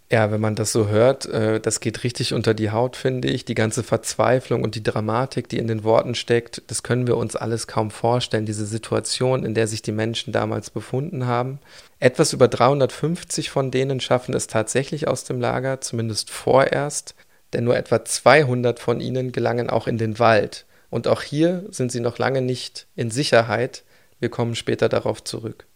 Ja, 0.08 0.30
wenn 0.30 0.40
man 0.40 0.54
das 0.54 0.70
so 0.70 0.86
hört, 0.86 1.26
äh, 1.26 1.58
das 1.58 1.80
geht 1.80 2.04
richtig 2.04 2.32
unter 2.32 2.54
die 2.54 2.70
Haut, 2.70 2.94
finde 2.94 3.26
ich. 3.28 3.44
Die 3.44 3.56
ganze 3.56 3.82
Verzweiflung 3.82 4.62
und 4.62 4.76
die 4.76 4.82
Dramatik, 4.84 5.48
die 5.48 5.58
in 5.58 5.66
den 5.66 5.82
Worten 5.82 6.14
steckt, 6.14 6.62
das 6.68 6.84
können 6.84 7.08
wir 7.08 7.16
uns 7.16 7.34
alles 7.34 7.66
kaum 7.66 7.90
vorstellen, 7.90 8.46
diese 8.46 8.66
Situation, 8.66 9.44
in 9.44 9.54
der 9.54 9.66
sich 9.66 9.82
die 9.82 9.90
Menschen 9.90 10.32
damals 10.32 10.70
befunden 10.70 11.26
haben. 11.26 11.58
Etwas 11.98 12.32
über 12.32 12.46
350 12.46 13.50
von 13.50 13.72
denen 13.72 13.98
schaffen 13.98 14.32
es 14.34 14.46
tatsächlich 14.46 15.08
aus 15.08 15.24
dem 15.24 15.40
Lager, 15.40 15.80
zumindest 15.80 16.30
vorerst, 16.30 17.15
denn 17.52 17.64
nur 17.64 17.76
etwa 17.76 18.04
200 18.04 18.78
von 18.78 19.00
ihnen 19.00 19.32
gelangen 19.32 19.70
auch 19.70 19.86
in 19.86 19.98
den 19.98 20.18
Wald. 20.18 20.66
Und 20.90 21.08
auch 21.08 21.22
hier 21.22 21.64
sind 21.70 21.92
sie 21.92 22.00
noch 22.00 22.18
lange 22.18 22.42
nicht 22.42 22.86
in 22.96 23.10
Sicherheit. 23.10 23.84
Wir 24.20 24.28
kommen 24.28 24.54
später 24.54 24.88
darauf 24.88 25.22
zurück. 25.24 25.66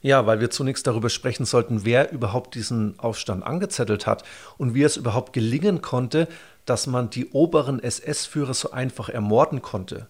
Ja, 0.00 0.26
weil 0.26 0.40
wir 0.40 0.50
zunächst 0.50 0.86
darüber 0.86 1.08
sprechen 1.08 1.46
sollten, 1.46 1.84
wer 1.86 2.12
überhaupt 2.12 2.54
diesen 2.54 2.98
Aufstand 2.98 3.42
angezettelt 3.42 4.06
hat 4.06 4.22
und 4.58 4.74
wie 4.74 4.82
es 4.82 4.98
überhaupt 4.98 5.32
gelingen 5.32 5.80
konnte, 5.80 6.28
dass 6.66 6.86
man 6.86 7.08
die 7.08 7.30
oberen 7.30 7.82
SS-Führer 7.82 8.52
so 8.52 8.70
einfach 8.70 9.08
ermorden 9.08 9.62
konnte. 9.62 10.08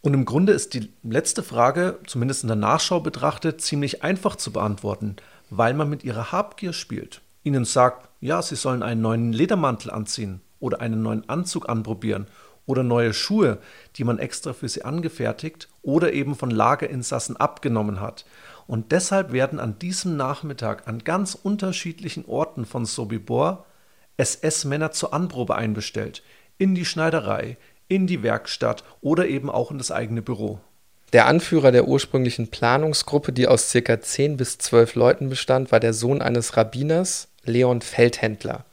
Und 0.00 0.14
im 0.14 0.24
Grunde 0.24 0.52
ist 0.52 0.74
die 0.74 0.92
letzte 1.02 1.42
Frage, 1.42 1.98
zumindest 2.06 2.42
in 2.42 2.48
der 2.48 2.56
Nachschau 2.56 3.00
betrachtet, 3.00 3.60
ziemlich 3.60 4.02
einfach 4.02 4.36
zu 4.36 4.52
beantworten, 4.52 5.16
weil 5.50 5.74
man 5.74 5.90
mit 5.90 6.04
ihrer 6.04 6.32
Habgier 6.32 6.72
spielt. 6.72 7.20
Ihnen 7.42 7.64
sagt, 7.64 8.08
ja, 8.24 8.40
sie 8.40 8.56
sollen 8.56 8.82
einen 8.82 9.02
neuen 9.02 9.34
Ledermantel 9.34 9.90
anziehen 9.90 10.40
oder 10.58 10.80
einen 10.80 11.02
neuen 11.02 11.28
Anzug 11.28 11.68
anprobieren 11.68 12.26
oder 12.64 12.82
neue 12.82 13.12
Schuhe, 13.12 13.58
die 13.96 14.04
man 14.04 14.18
extra 14.18 14.54
für 14.54 14.66
sie 14.66 14.82
angefertigt 14.82 15.68
oder 15.82 16.14
eben 16.14 16.34
von 16.34 16.50
Lagerinsassen 16.50 17.36
abgenommen 17.36 18.00
hat. 18.00 18.24
Und 18.66 18.92
deshalb 18.92 19.32
werden 19.32 19.60
an 19.60 19.78
diesem 19.78 20.16
Nachmittag 20.16 20.88
an 20.88 21.00
ganz 21.00 21.34
unterschiedlichen 21.34 22.24
Orten 22.24 22.64
von 22.64 22.86
Sobibor 22.86 23.66
SS-Männer 24.16 24.90
zur 24.92 25.12
Anprobe 25.12 25.56
einbestellt. 25.56 26.22
In 26.56 26.74
die 26.74 26.86
Schneiderei, 26.86 27.58
in 27.88 28.06
die 28.06 28.22
Werkstatt 28.22 28.84
oder 29.02 29.26
eben 29.26 29.50
auch 29.50 29.70
in 29.70 29.76
das 29.76 29.90
eigene 29.90 30.22
Büro. 30.22 30.60
Der 31.12 31.26
Anführer 31.26 31.72
der 31.72 31.86
ursprünglichen 31.86 32.48
Planungsgruppe, 32.48 33.34
die 33.34 33.46
aus 33.48 33.68
circa 33.68 34.00
10 34.00 34.38
bis 34.38 34.56
12 34.56 34.94
Leuten 34.94 35.28
bestand, 35.28 35.72
war 35.72 35.78
der 35.78 35.92
Sohn 35.92 36.22
eines 36.22 36.56
Rabbiners, 36.56 37.28
Leon 37.44 37.80
Feldhändler. 37.80 38.64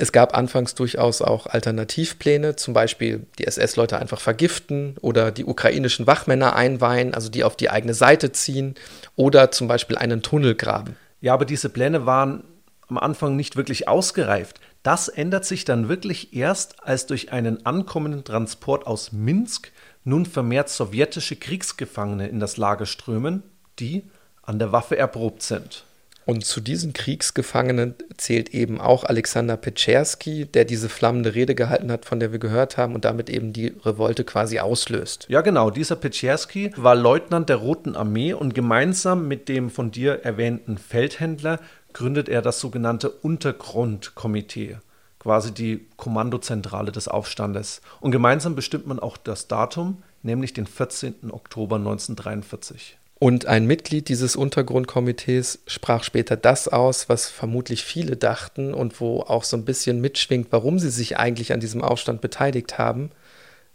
Es 0.00 0.12
gab 0.12 0.36
anfangs 0.36 0.76
durchaus 0.76 1.22
auch 1.22 1.46
Alternativpläne, 1.46 2.54
zum 2.54 2.72
Beispiel 2.72 3.26
die 3.38 3.46
SS-Leute 3.48 3.98
einfach 3.98 4.20
vergiften 4.20 4.96
oder 5.00 5.32
die 5.32 5.44
ukrainischen 5.44 6.06
Wachmänner 6.06 6.54
einweihen, 6.54 7.14
also 7.14 7.28
die 7.28 7.42
auf 7.42 7.56
die 7.56 7.68
eigene 7.68 7.94
Seite 7.94 8.30
ziehen 8.30 8.76
oder 9.16 9.50
zum 9.50 9.66
Beispiel 9.66 9.98
einen 9.98 10.22
Tunnel 10.22 10.54
graben. 10.54 10.96
Ja, 11.20 11.34
aber 11.34 11.44
diese 11.44 11.68
Pläne 11.68 12.06
waren 12.06 12.44
am 12.86 12.96
Anfang 12.96 13.34
nicht 13.34 13.56
wirklich 13.56 13.88
ausgereift. 13.88 14.60
Das 14.84 15.08
ändert 15.08 15.44
sich 15.44 15.64
dann 15.64 15.88
wirklich 15.88 16.32
erst, 16.32 16.82
als 16.84 17.06
durch 17.06 17.32
einen 17.32 17.66
ankommenden 17.66 18.22
Transport 18.22 18.86
aus 18.86 19.10
Minsk 19.10 19.72
nun 20.04 20.26
vermehrt 20.26 20.68
sowjetische 20.68 21.36
Kriegsgefangene 21.36 22.28
in 22.28 22.38
das 22.38 22.56
Lager 22.56 22.86
strömen, 22.86 23.42
die 23.80 24.04
an 24.42 24.60
der 24.60 24.70
Waffe 24.72 24.96
erprobt 24.96 25.42
sind. 25.42 25.84
Und 26.28 26.44
zu 26.44 26.60
diesen 26.60 26.92
Kriegsgefangenen 26.92 27.94
zählt 28.18 28.52
eben 28.52 28.82
auch 28.82 29.04
Alexander 29.04 29.56
Petscherski, 29.56 30.44
der 30.44 30.66
diese 30.66 30.90
flammende 30.90 31.34
Rede 31.34 31.54
gehalten 31.54 31.90
hat, 31.90 32.04
von 32.04 32.20
der 32.20 32.32
wir 32.32 32.38
gehört 32.38 32.76
haben 32.76 32.94
und 32.94 33.06
damit 33.06 33.30
eben 33.30 33.54
die 33.54 33.68
Revolte 33.82 34.24
quasi 34.24 34.58
auslöst. 34.58 35.24
Ja, 35.30 35.40
genau. 35.40 35.70
Dieser 35.70 35.96
Petscherski 35.96 36.70
war 36.76 36.94
Leutnant 36.94 37.48
der 37.48 37.56
Roten 37.56 37.96
Armee 37.96 38.34
und 38.34 38.54
gemeinsam 38.54 39.26
mit 39.26 39.48
dem 39.48 39.70
von 39.70 39.90
dir 39.90 40.22
erwähnten 40.22 40.76
Feldhändler 40.76 41.60
gründet 41.94 42.28
er 42.28 42.42
das 42.42 42.60
sogenannte 42.60 43.08
Untergrundkomitee, 43.08 44.76
quasi 45.20 45.54
die 45.54 45.86
Kommandozentrale 45.96 46.92
des 46.92 47.08
Aufstandes. 47.08 47.80
Und 48.00 48.10
gemeinsam 48.10 48.54
bestimmt 48.54 48.86
man 48.86 48.98
auch 48.98 49.16
das 49.16 49.48
Datum, 49.48 50.02
nämlich 50.22 50.52
den 50.52 50.66
14. 50.66 51.30
Oktober 51.30 51.76
1943. 51.76 52.97
Und 53.18 53.46
ein 53.46 53.66
Mitglied 53.66 54.08
dieses 54.08 54.36
Untergrundkomitees 54.36 55.60
sprach 55.66 56.04
später 56.04 56.36
das 56.36 56.68
aus, 56.68 57.08
was 57.08 57.28
vermutlich 57.28 57.82
viele 57.82 58.16
dachten 58.16 58.72
und 58.72 59.00
wo 59.00 59.20
auch 59.22 59.42
so 59.42 59.56
ein 59.56 59.64
bisschen 59.64 60.00
mitschwingt, 60.00 60.48
warum 60.50 60.78
sie 60.78 60.90
sich 60.90 61.18
eigentlich 61.18 61.52
an 61.52 61.58
diesem 61.58 61.82
Aufstand 61.82 62.20
beteiligt 62.20 62.78
haben. 62.78 63.10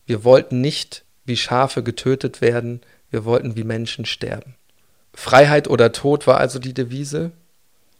Wir 0.05 0.23
wollten 0.23 0.61
nicht 0.61 1.03
wie 1.25 1.35
Schafe 1.35 1.83
getötet 1.83 2.39
werden, 2.39 2.81
wir 3.09 3.25
wollten 3.25 3.55
wie 3.57 3.65
Menschen 3.65 4.05
sterben. 4.05 4.55
Freiheit 5.13 5.67
oder 5.67 5.91
Tod 5.91 6.25
war 6.25 6.37
also 6.37 6.57
die 6.57 6.73
Devise. 6.73 7.31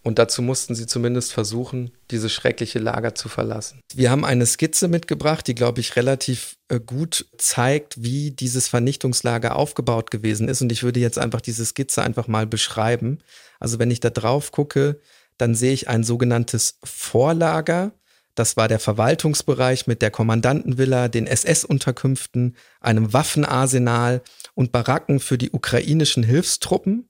Und 0.03 0.19
dazu 0.19 0.41
mussten 0.41 0.75
sie 0.75 0.86
zumindest 0.86 1.31
versuchen, 1.31 1.91
dieses 2.12 2.33
schreckliche 2.33 2.77
Lager 2.77 3.15
zu 3.15 3.29
verlassen. 3.29 3.79
Wir 3.95 4.12
haben 4.12 4.25
eine 4.25 4.45
Skizze 4.45 4.89
mitgebracht, 4.89 5.48
die, 5.48 5.55
glaube 5.55 5.79
ich, 5.79 5.95
relativ 5.95 6.57
äh, 6.67 6.81
gut 6.81 7.25
zeigt, 7.38 8.03
wie 8.03 8.31
dieses 8.31 8.67
Vernichtungslager 8.67 9.55
aufgebaut 9.55 10.12
gewesen 10.12 10.50
ist. 10.50 10.62
Und 10.62 10.74
ich 10.74 10.83
würde 10.83 11.00
jetzt 11.00 11.17
einfach 11.17 11.39
diese 11.39 11.65
Skizze 11.65 12.03
einfach 12.03 12.27
mal 12.27 12.45
beschreiben. 12.45 13.19
Also 13.62 13.79
wenn 13.79 13.91
ich 13.91 14.01
da 14.01 14.10
drauf 14.10 14.51
gucke, 14.51 15.00
dann 15.38 15.55
sehe 15.55 15.74
ich 15.74 15.88
ein 15.88 16.03
sogenanntes 16.03 16.79
Vorlager. 16.83 17.93
Das 18.36 18.57
war 18.57 18.67
der 18.67 18.79
Verwaltungsbereich 18.79 19.88
mit 19.88 20.01
der 20.01 20.12
Kommandantenvilla, 20.12 21.07
den 21.07 21.27
SS-Unterkünften, 21.27 22.57
einem 22.81 23.13
Waffenarsenal 23.13 24.22
und 24.53 24.72
Baracken 24.72 25.19
für 25.19 25.38
die 25.38 25.51
ukrainischen 25.51 26.24
Hilfstruppen. 26.24 27.07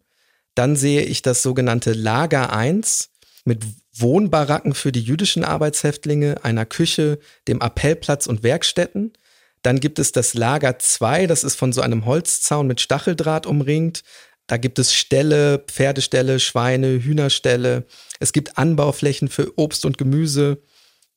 Dann 0.56 0.76
sehe 0.76 1.04
ich 1.04 1.22
das 1.22 1.42
sogenannte 1.42 1.94
Lager 1.94 2.54
1 2.54 3.10
mit 3.46 3.64
Wohnbaracken 3.96 4.74
für 4.74 4.92
die 4.92 5.02
jüdischen 5.02 5.44
Arbeitshäftlinge, 5.44 6.44
einer 6.44 6.66
Küche, 6.66 7.20
dem 7.48 7.62
Appellplatz 7.62 8.28
und 8.28 8.44
Werkstätten. 8.44 9.14
Dann 9.62 9.80
gibt 9.80 10.00
es 10.00 10.12
das 10.12 10.34
Lager 10.34 10.80
2, 10.80 11.28
das 11.28 11.44
ist 11.44 11.56
von 11.56 11.72
so 11.74 11.82
einem 11.82 12.06
Holzzaun 12.06 12.68
mit 12.68 12.82
Stacheldraht 12.82 13.46
umringt. 13.46 14.04
Da 14.48 14.58
gibt 14.58 14.78
es 14.78 14.94
Ställe, 14.94 15.64
Pferdeställe, 15.68 16.40
Schweine, 16.40 17.02
Hühnerställe. 17.02 17.86
Es 18.20 18.34
gibt 18.34 18.58
Anbauflächen 18.58 19.30
für 19.30 19.58
Obst 19.58 19.86
und 19.86 19.98
Gemüse 19.98 20.62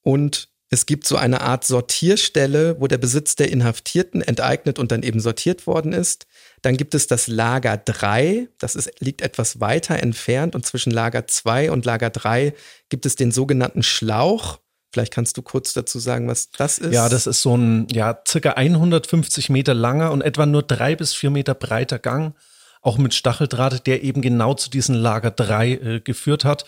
und 0.02 0.48
es 0.68 0.86
gibt 0.86 1.06
so 1.06 1.16
eine 1.16 1.42
Art 1.42 1.64
Sortierstelle, 1.64 2.80
wo 2.80 2.88
der 2.88 2.98
Besitz 2.98 3.36
der 3.36 3.52
Inhaftierten 3.52 4.20
enteignet 4.20 4.78
und 4.78 4.90
dann 4.90 5.02
eben 5.02 5.20
sortiert 5.20 5.66
worden 5.66 5.92
ist. 5.92 6.26
Dann 6.62 6.76
gibt 6.76 6.94
es 6.94 7.06
das 7.06 7.28
Lager 7.28 7.76
3, 7.76 8.48
das 8.58 8.74
ist, 8.74 8.90
liegt 8.98 9.22
etwas 9.22 9.60
weiter 9.60 10.02
entfernt 10.02 10.54
und 10.56 10.66
zwischen 10.66 10.90
Lager 10.90 11.26
2 11.26 11.70
und 11.70 11.84
Lager 11.84 12.10
3 12.10 12.52
gibt 12.88 13.06
es 13.06 13.14
den 13.14 13.30
sogenannten 13.30 13.84
Schlauch. 13.84 14.58
Vielleicht 14.92 15.12
kannst 15.12 15.36
du 15.36 15.42
kurz 15.42 15.72
dazu 15.72 16.00
sagen, 16.00 16.26
was 16.26 16.50
das 16.50 16.78
ist. 16.78 16.92
Ja, 16.92 17.08
das 17.08 17.26
ist 17.28 17.42
so 17.42 17.56
ein 17.56 17.86
ja, 17.92 18.18
circa 18.26 18.52
150 18.52 19.50
Meter 19.50 19.74
langer 19.74 20.10
und 20.10 20.22
etwa 20.22 20.46
nur 20.46 20.62
drei 20.62 20.96
bis 20.96 21.14
vier 21.14 21.30
Meter 21.30 21.54
breiter 21.54 22.00
Gang, 22.00 22.34
auch 22.82 22.98
mit 22.98 23.14
Stacheldraht, 23.14 23.86
der 23.86 24.02
eben 24.02 24.20
genau 24.20 24.54
zu 24.54 24.68
diesem 24.70 24.96
Lager 24.96 25.30
3 25.30 25.70
äh, 25.70 26.00
geführt 26.00 26.44
hat. 26.44 26.64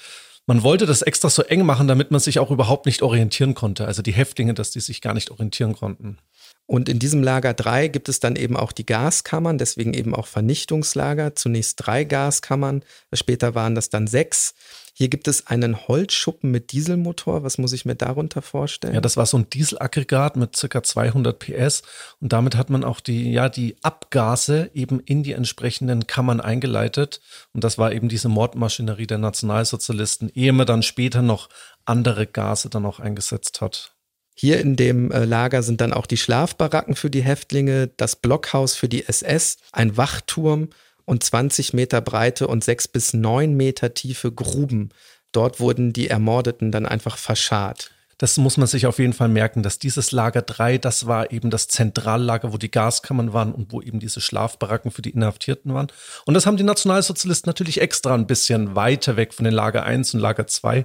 Man 0.49 0.63
wollte 0.63 0.87
das 0.87 1.03
extra 1.03 1.29
so 1.29 1.43
eng 1.43 1.67
machen, 1.67 1.89
damit 1.89 2.11
man 2.11 2.21
sich 2.21 2.39
auch 2.39 2.51
überhaupt 2.51 2.87
nicht 2.87 3.03
orientieren 3.03 3.53
konnte. 3.53 3.85
Also 3.85 4.01
die 4.01 4.15
Häftlinge, 4.15 4.55
dass 4.55 4.71
die 4.71 4.81
sich 4.81 5.03
gar 5.03 5.13
nicht 5.13 5.31
orientieren 5.31 5.75
konnten. 5.75 6.17
Und 6.65 6.89
in 6.89 6.99
diesem 6.99 7.23
Lager 7.23 7.53
3 7.53 7.89
gibt 7.89 8.09
es 8.09 8.19
dann 8.19 8.35
eben 8.35 8.57
auch 8.57 8.73
die 8.73 8.87
Gaskammern, 8.87 9.59
deswegen 9.59 9.93
eben 9.93 10.15
auch 10.15 10.27
Vernichtungslager. 10.27 11.35
Zunächst 11.35 11.85
drei 11.85 12.05
Gaskammern, 12.05 12.83
später 13.13 13.55
waren 13.55 13.75
das 13.75 13.91
dann 13.91 14.07
sechs. 14.07 14.55
Hier 14.99 15.07
gibt 15.07 15.29
es 15.29 15.47
einen 15.47 15.87
Holzschuppen 15.87 16.51
mit 16.51 16.73
Dieselmotor. 16.73 17.45
Was 17.45 17.57
muss 17.57 17.73
ich 17.73 17.85
mir 17.85 17.95
darunter 17.95 18.43
vorstellen? 18.43 18.95
Ja, 18.95 19.01
das 19.01 19.17
war 19.17 19.27
so 19.27 19.39
ein 19.39 19.49
Dieselaggregat 19.49 20.35
mit 20.35 20.57
circa 20.57 20.83
200 20.83 21.39
PS 21.39 21.83
und 22.21 22.33
damit 22.33 22.57
hat 22.57 22.69
man 22.69 22.83
auch 22.83 22.99
die, 22.99 23.31
ja, 23.31 23.49
die 23.49 23.77
Abgase 23.83 24.73
eben 24.75 24.99
in 24.99 25.23
die 25.23 25.35
entsprechenden 25.35 26.09
Kammern 26.09 26.41
eingeleitet. 26.41 27.21
Und 27.53 27.63
das 27.63 27.79
war 27.79 27.93
eben 27.93 28.09
diese 28.09 28.29
Mordmaschinerie 28.29 29.07
der 29.07 29.19
Nationalsozialisten, 29.19 30.33
ehe 30.35 30.53
man 30.53 30.67
dann 30.67 30.83
später 30.83 31.23
noch 31.23 31.49
andere 31.85 32.27
Gase 32.27 32.69
dann 32.69 32.85
auch 32.85 32.99
eingesetzt 32.99 33.61
hat. 33.61 33.95
Hier 34.35 34.59
in 34.59 34.75
dem 34.75 35.13
äh, 35.13 35.25
Lager 35.25 35.63
sind 35.63 35.81
dann 35.81 35.93
auch 35.93 36.07
die 36.07 36.17
Schlafbaracken 36.17 36.97
für 36.97 37.09
die 37.09 37.23
Häftlinge, 37.23 37.87
das 37.87 38.17
Blockhaus 38.17 38.75
für 38.75 38.89
die 38.89 39.07
SS, 39.07 39.59
ein 39.71 39.97
Wachturm 39.97 40.71
und 41.09 41.25
20 41.25 41.73
Meter 41.73 42.01
breite 42.01 42.47
und 42.47 42.63
6 42.63 42.89
bis 42.89 43.15
9 43.15 43.55
Meter 43.55 43.95
tiefe 43.95 44.31
Gruben. 44.31 44.91
Dort 45.33 45.59
wurden 45.59 45.93
die 45.93 46.09
Ermordeten 46.09 46.71
dann 46.71 46.87
einfach 46.87 47.17
verscharrt. 47.17 47.91
Das 48.19 48.37
muss 48.37 48.57
man 48.57 48.67
sich 48.67 48.87
auf 48.87 48.99
jeden 48.99 49.13
Fall 49.13 49.29
merken, 49.29 49.63
dass 49.63 49.79
dieses 49.79 50.11
Lager 50.11 50.43
3, 50.43 50.79
das 50.79 51.07
war 51.07 51.31
eben 51.31 51.51
das 51.51 51.69
Zentrallager, 51.69 52.53
wo 52.53 52.59
die 52.59 52.71
Gaskammern 52.71 53.33
waren 53.33 53.53
und 53.53 53.73
wo 53.73 53.81
eben 53.81 54.01
diese 54.01 54.21
Schlafbaracken 54.21 54.91
für 54.91 55.03
die 55.03 55.11
Inhaftierten 55.11 55.73
waren. 55.73 55.87
Und 56.27 56.35
das 56.35 56.45
haben 56.45 56.57
die 56.57 56.65
Nationalsozialisten 56.65 57.49
natürlich 57.49 57.81
extra 57.81 58.15
ein 58.15 58.27
bisschen 58.27 58.75
weiter 58.75 59.17
weg 59.17 59.33
von 59.33 59.45
den 59.45 59.55
Lager 59.55 59.85
1 59.85 60.15
und 60.15 60.21
Lager 60.21 60.47
2 60.47 60.85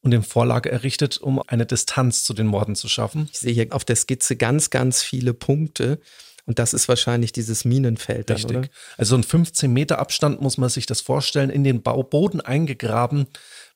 und 0.00 0.10
dem 0.10 0.22
Vorlager 0.22 0.70
errichtet, 0.70 1.18
um 1.18 1.42
eine 1.46 1.66
Distanz 1.66 2.24
zu 2.24 2.32
den 2.32 2.46
Morden 2.46 2.74
zu 2.74 2.88
schaffen. 2.88 3.28
Ich 3.30 3.38
sehe 3.38 3.52
hier 3.52 3.66
auf 3.70 3.84
der 3.84 3.96
Skizze 3.96 4.36
ganz, 4.36 4.70
ganz 4.70 5.02
viele 5.02 5.34
Punkte. 5.34 6.00
Und 6.46 6.58
das 6.58 6.74
ist 6.74 6.88
wahrscheinlich 6.88 7.32
dieses 7.32 7.64
Minenfeld. 7.64 8.30
Dann, 8.30 8.36
Richtig. 8.36 8.56
Oder? 8.56 8.68
Also 8.96 9.16
ein 9.16 9.22
15 9.22 9.72
Meter 9.72 9.98
Abstand 9.98 10.40
muss 10.40 10.58
man 10.58 10.68
sich 10.68 10.86
das 10.86 11.00
vorstellen, 11.00 11.50
in 11.50 11.64
den 11.64 11.82
Bauboden 11.82 12.40
eingegraben 12.40 13.26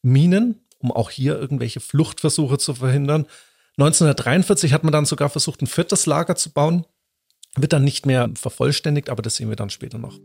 Minen, 0.02 0.60
um 0.78 0.92
auch 0.92 1.10
hier 1.10 1.38
irgendwelche 1.38 1.80
Fluchtversuche 1.80 2.58
zu 2.58 2.74
verhindern. 2.74 3.26
1943 3.76 4.72
hat 4.72 4.84
man 4.84 4.92
dann 4.92 5.04
sogar 5.04 5.30
versucht, 5.30 5.62
ein 5.62 5.66
viertes 5.66 6.06
Lager 6.06 6.36
zu 6.36 6.50
bauen. 6.50 6.86
Wird 7.56 7.72
dann 7.72 7.84
nicht 7.84 8.06
mehr 8.06 8.30
vervollständigt, 8.34 9.10
aber 9.10 9.22
das 9.22 9.36
sehen 9.36 9.48
wir 9.48 9.56
dann 9.56 9.70
später 9.70 9.98
noch. 9.98 10.18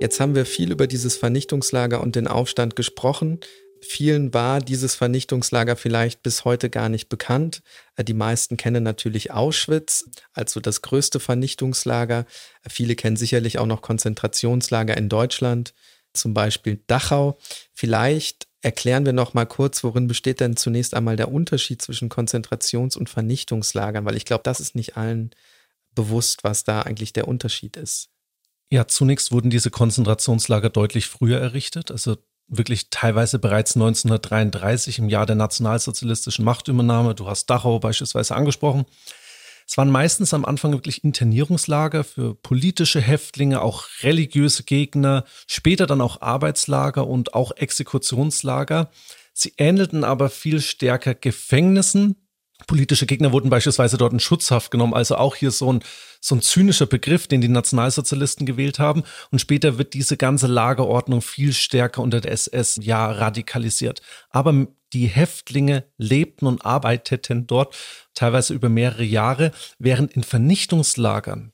Jetzt 0.00 0.18
haben 0.18 0.34
wir 0.34 0.46
viel 0.46 0.72
über 0.72 0.86
dieses 0.86 1.16
Vernichtungslager 1.18 2.00
und 2.00 2.16
den 2.16 2.26
Aufstand 2.26 2.74
gesprochen. 2.74 3.40
Vielen 3.82 4.34
war 4.34 4.60
dieses 4.60 4.94
Vernichtungslager 4.94 5.74
vielleicht 5.74 6.22
bis 6.22 6.44
heute 6.44 6.68
gar 6.68 6.88
nicht 6.88 7.08
bekannt. 7.08 7.62
Äh, 7.96 8.04
die 8.04 8.14
meisten 8.14 8.56
kennen 8.56 8.82
natürlich 8.82 9.30
Auschwitz, 9.30 10.10
also 10.32 10.60
das 10.60 10.82
größte 10.82 11.18
Vernichtungslager. 11.18 12.26
Viele 12.68 12.94
kennen 12.94 13.16
sicherlich 13.16 13.58
auch 13.58 13.66
noch 13.66 13.82
Konzentrationslager 13.82 14.96
in 14.96 15.08
Deutschland, 15.08 15.74
zum 16.12 16.34
Beispiel 16.34 16.82
Dachau. 16.86 17.38
Vielleicht 17.72 18.48
erklären 18.60 19.06
wir 19.06 19.14
noch 19.14 19.32
mal 19.32 19.46
kurz, 19.46 19.82
worin 19.82 20.06
besteht 20.06 20.40
denn 20.40 20.56
zunächst 20.56 20.94
einmal 20.94 21.16
der 21.16 21.32
Unterschied 21.32 21.80
zwischen 21.80 22.10
Konzentrations- 22.10 22.96
und 22.96 23.08
Vernichtungslagern, 23.08 24.04
weil 24.04 24.16
ich 24.16 24.26
glaube, 24.26 24.42
das 24.44 24.60
ist 24.60 24.74
nicht 24.74 24.98
allen 24.98 25.30
bewusst, 25.94 26.44
was 26.44 26.64
da 26.64 26.82
eigentlich 26.82 27.12
der 27.14 27.26
Unterschied 27.26 27.76
ist. 27.76 28.10
Ja, 28.70 28.86
zunächst 28.86 29.32
wurden 29.32 29.50
diese 29.50 29.70
Konzentrationslager 29.70 30.70
deutlich 30.70 31.06
früher 31.06 31.40
errichtet, 31.40 31.90
also 31.90 32.16
wirklich 32.50 32.90
teilweise 32.90 33.38
bereits 33.38 33.76
1933 33.76 34.98
im 34.98 35.08
Jahr 35.08 35.24
der 35.24 35.36
nationalsozialistischen 35.36 36.44
Machtübernahme. 36.44 37.14
Du 37.14 37.28
hast 37.28 37.48
Dachau 37.48 37.78
beispielsweise 37.78 38.34
angesprochen. 38.34 38.84
Es 39.66 39.76
waren 39.78 39.90
meistens 39.90 40.34
am 40.34 40.44
Anfang 40.44 40.72
wirklich 40.72 41.04
Internierungslager 41.04 42.02
für 42.02 42.34
politische 42.34 43.00
Häftlinge, 43.00 43.62
auch 43.62 43.84
religiöse 44.02 44.64
Gegner, 44.64 45.24
später 45.46 45.86
dann 45.86 46.00
auch 46.00 46.20
Arbeitslager 46.20 47.06
und 47.06 47.34
auch 47.34 47.52
Exekutionslager. 47.56 48.90
Sie 49.32 49.54
ähnelten 49.58 50.02
aber 50.02 50.28
viel 50.28 50.60
stärker 50.60 51.14
Gefängnissen, 51.14 52.16
Politische 52.66 53.06
Gegner 53.06 53.32
wurden 53.32 53.50
beispielsweise 53.50 53.96
dort 53.96 54.12
in 54.12 54.20
Schutzhaft 54.20 54.70
genommen, 54.70 54.94
also 54.94 55.16
auch 55.16 55.36
hier 55.36 55.50
so 55.50 55.72
ein, 55.72 55.80
so 56.20 56.34
ein 56.34 56.42
zynischer 56.42 56.86
Begriff, 56.86 57.26
den 57.26 57.40
die 57.40 57.48
Nationalsozialisten 57.48 58.46
gewählt 58.46 58.78
haben. 58.78 59.02
Und 59.30 59.40
später 59.40 59.78
wird 59.78 59.94
diese 59.94 60.16
ganze 60.16 60.46
Lagerordnung 60.46 61.22
viel 61.22 61.52
stärker 61.52 62.02
unter 62.02 62.20
der 62.20 62.32
SS 62.32 62.78
ja 62.82 63.10
radikalisiert. 63.10 64.02
Aber 64.30 64.66
die 64.92 65.06
Häftlinge 65.06 65.84
lebten 65.96 66.46
und 66.46 66.64
arbeiteten 66.64 67.46
dort 67.46 67.76
teilweise 68.14 68.54
über 68.54 68.68
mehrere 68.68 69.04
Jahre, 69.04 69.52
während 69.78 70.12
in 70.12 70.24
Vernichtungslagern 70.24 71.52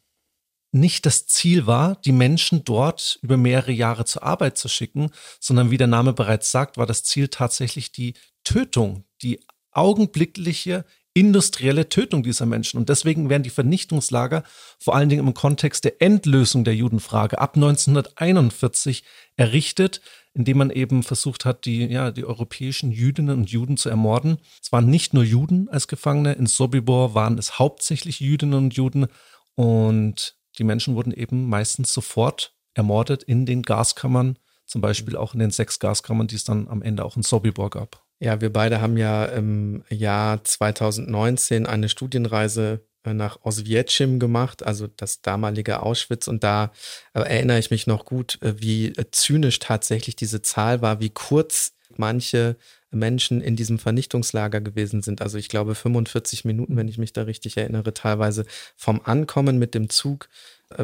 nicht 0.72 1.06
das 1.06 1.26
Ziel 1.26 1.66
war, 1.66 1.96
die 2.04 2.12
Menschen 2.12 2.64
dort 2.64 3.18
über 3.22 3.36
mehrere 3.36 3.72
Jahre 3.72 4.04
zur 4.04 4.22
Arbeit 4.22 4.58
zu 4.58 4.68
schicken, 4.68 5.10
sondern 5.40 5.70
wie 5.70 5.78
der 5.78 5.86
Name 5.86 6.12
bereits 6.12 6.50
sagt, 6.50 6.76
war 6.76 6.86
das 6.86 7.02
Ziel 7.02 7.28
tatsächlich 7.28 7.92
die 7.92 8.14
Tötung, 8.44 9.04
die 9.22 9.40
augenblickliche 9.76 10.85
industrielle 11.16 11.88
Tötung 11.88 12.23
dieser 12.23 12.45
Menschen. 12.45 12.76
Und 12.76 12.90
deswegen 12.90 13.30
werden 13.30 13.42
die 13.42 13.50
Vernichtungslager 13.50 14.45
vor 14.78 14.95
allen 14.95 15.09
Dingen 15.09 15.26
im 15.26 15.33
Kontext 15.33 15.85
der 15.85 16.02
Endlösung 16.02 16.62
der 16.62 16.75
Judenfrage 16.75 17.38
ab 17.38 17.56
1941 17.56 19.02
errichtet, 19.37 20.02
indem 20.35 20.59
man 20.59 20.71
eben 20.71 21.02
versucht 21.02 21.47
hat, 21.47 21.64
die, 21.64 21.87
ja, 21.87 22.11
die 22.11 22.26
europäischen 22.26 22.92
Jüdinnen 22.92 23.38
und 23.38 23.50
Juden 23.50 23.78
zu 23.78 23.88
ermorden. 23.88 24.37
Es 24.62 24.73
waren 24.73 24.90
nicht 24.90 25.14
nur 25.14 25.25
Juden 25.25 25.71
als 25.71 25.88
Gefangene, 25.88 26.35
in 26.35 26.47
Sobibor 26.47 27.14
waren 27.14 27.38
es 27.38 27.59
hauptsächlich 27.59 28.21
Jüdinnen 28.21 28.64
und 28.64 28.75
Juden 28.75 29.06
und 29.54 30.37
die 30.59 30.64
Menschen 30.64 30.97
wurden 30.97 31.12
eben 31.12 31.49
meistens 31.49 31.95
sofort 31.95 32.54
ermordet 32.75 33.23
in 33.23 33.47
den 33.47 33.62
Gaskammern, 33.62 34.38
zum 34.66 34.83
Beispiel 34.83 35.16
auch 35.16 35.33
in 35.33 35.40
den 35.40 35.50
sechs 35.50 35.78
Gaskammern, 35.78 36.26
die 36.26 36.37
es 36.37 36.45
dann 36.45 36.68
am 36.68 36.83
Ende 36.83 37.06
auch 37.06 37.16
in 37.16 37.23
Sobibor 37.23 37.71
gab. 37.71 38.05
Ja, 38.18 38.40
wir 38.40 38.50
beide 38.50 38.80
haben 38.80 38.96
ja 38.96 39.26
im 39.26 39.85
Jahr 39.90 40.42
2019 40.42 41.66
eine 41.66 41.88
Studienreise 41.88 42.80
äh, 43.06 43.14
nach 43.14 43.38
Oswiecim 43.43 44.19
gemacht, 44.19 44.64
also 44.64 44.86
das 44.86 45.21
damalige 45.21 45.82
Auschwitz. 45.82 46.26
Und 46.26 46.43
da 46.43 46.73
äh, 47.14 47.21
erinnere 47.21 47.58
ich 47.58 47.71
mich 47.71 47.86
noch 47.86 48.04
gut, 48.04 48.38
äh, 48.43 48.54
wie 48.58 48.93
zynisch 49.10 49.58
tatsächlich 49.58 50.17
diese 50.17 50.41
Zahl 50.43 50.80
war, 50.82 51.00
wie 51.00 51.10
kurz 51.10 51.73
manche 51.97 52.56
Menschen 52.91 53.43
in 53.43 53.56
diesem 53.56 53.78
Vernichtungslager 53.78 54.60
gewesen 54.60 55.02
sind. 55.02 55.21
Also 55.21 55.36
ich 55.36 55.49
glaube 55.49 55.75
45 55.75 56.45
Minuten, 56.47 56.76
wenn 56.76 56.88
ich 56.88 56.99
mich 56.99 57.12
da 57.12 57.23
richtig 57.23 57.56
erinnere, 57.56 57.93
teilweise 57.93 58.45
vom 58.76 59.00
Ankommen 59.04 59.58
mit 59.58 59.75
dem 59.75 59.91
Zug 59.91 60.28